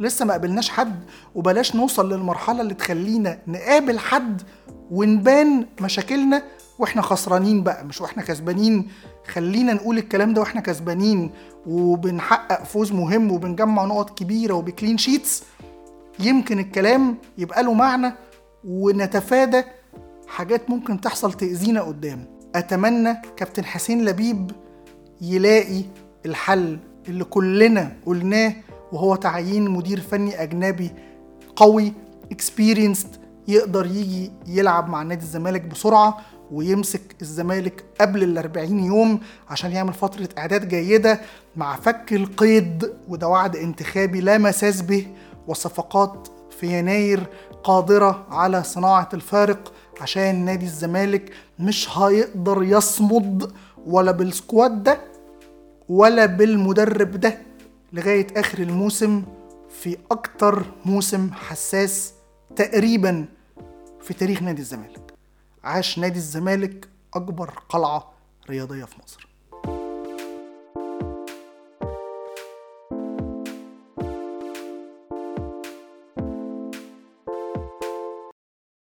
لسه 0.02 0.26
ما 0.26 0.32
قابلناش 0.32 0.70
حد 0.70 1.00
وبلاش 1.36 1.76
نوصل 1.76 2.14
للمرحلة 2.14 2.62
اللي 2.62 2.74
تخلينا 2.74 3.40
نقابل 3.48 4.00
حد 4.00 4.42
ونبان 4.92 5.66
مشاكلنا 5.82 6.44
وإحنا 6.80 7.02
خسرانين 7.02 7.64
بقى 7.64 7.86
مش 7.86 8.02
وإحنا 8.02 8.24
كسبانين. 8.24 8.88
خلينا 9.28 9.74
نقول 9.74 9.98
الكلام 9.98 10.34
ده 10.34 10.42
وإحنا 10.42 10.62
كسبانين 10.62 11.32
وبنحقق 11.68 12.64
فوز 12.64 12.92
مهم 12.92 13.32
وبنجمع 13.32 13.86
نقط 13.86 14.18
كبيرة 14.20 14.54
وب 14.54 14.66
clean 14.66 14.98
sheets 14.98 15.44
يمكن 16.20 16.60
الكلام 16.60 17.18
يبقى 17.38 17.64
له 17.64 17.74
معنى 17.74 18.14
ونتفادى 18.64 19.64
حاجات 20.28 20.70
ممكن 20.70 21.02
تحصل 21.02 21.34
تأذينا 21.34 21.82
قدام. 21.82 22.26
أتمنى 22.56 23.16
كابتن 23.38 23.66
حسين 23.66 24.06
لبيب 24.06 24.52
يلاقي 25.22 25.82
الحل 26.26 26.80
اللي 27.08 27.24
كلنا 27.24 27.92
قلناه 28.06 28.54
وهو 28.92 29.16
تعيين 29.16 29.70
مدير 29.70 30.00
فني 30.00 30.44
أجنبي 30.44 30.92
قوي 31.56 31.94
اكسبيرينسد 32.32 33.16
يقدر 33.48 33.86
يجي 33.86 34.32
يلعب 34.48 34.90
مع 34.90 35.04
نادي 35.04 35.24
الزمالك 35.24 35.62
بسرعة 35.62 36.18
ويمسك 36.52 37.02
الزمالك 37.22 37.84
قبل 38.02 38.24
ال 38.24 38.38
40 38.38 38.80
يوم 38.80 39.20
عشان 39.50 39.72
يعمل 39.72 39.94
فترة 39.94 40.30
إعداد 40.38 40.68
جيدة 40.68 41.22
مع 41.56 41.76
فك 41.76 42.14
القيد 42.14 42.92
وده 43.08 43.28
وعد 43.28 43.56
انتخابي 43.56 44.22
لا 44.22 44.38
مساس 44.38 44.82
به 44.82 45.08
وصفقات 45.48 46.28
في 46.60 46.80
يناير 46.80 47.24
قادرة 47.64 48.26
على 48.30 48.64
صناعة 48.64 49.10
الفارق 49.14 49.74
عشان 50.02 50.46
نادي 50.46 50.66
الزمالك 50.66 51.32
مش 51.60 51.98
هيقدر 51.98 52.64
يصمد 52.64 53.52
ولا 53.88 54.12
بالسكواد 54.12 54.84
ده 54.84 54.98
ولا 55.90 56.26
بالمدرب 56.26 57.12
ده. 57.12 57.38
لغاية 57.94 58.28
آخر 58.38 58.60
الموسم 58.60 59.24
في 59.70 59.98
أكتر 60.12 60.66
موسم 60.86 61.32
حساس 61.34 62.14
تقريبا 62.56 63.26
في 64.02 64.14
تاريخ 64.14 64.42
نادي 64.42 64.62
الزمالك. 64.62 65.14
عاش 65.64 66.00
نادي 66.00 66.18
الزمالك 66.18 66.90
أكبر 67.14 67.50
قلعة 67.70 68.14
رياضية 68.50 68.86
في 68.86 68.96
مصر. 69.04 69.31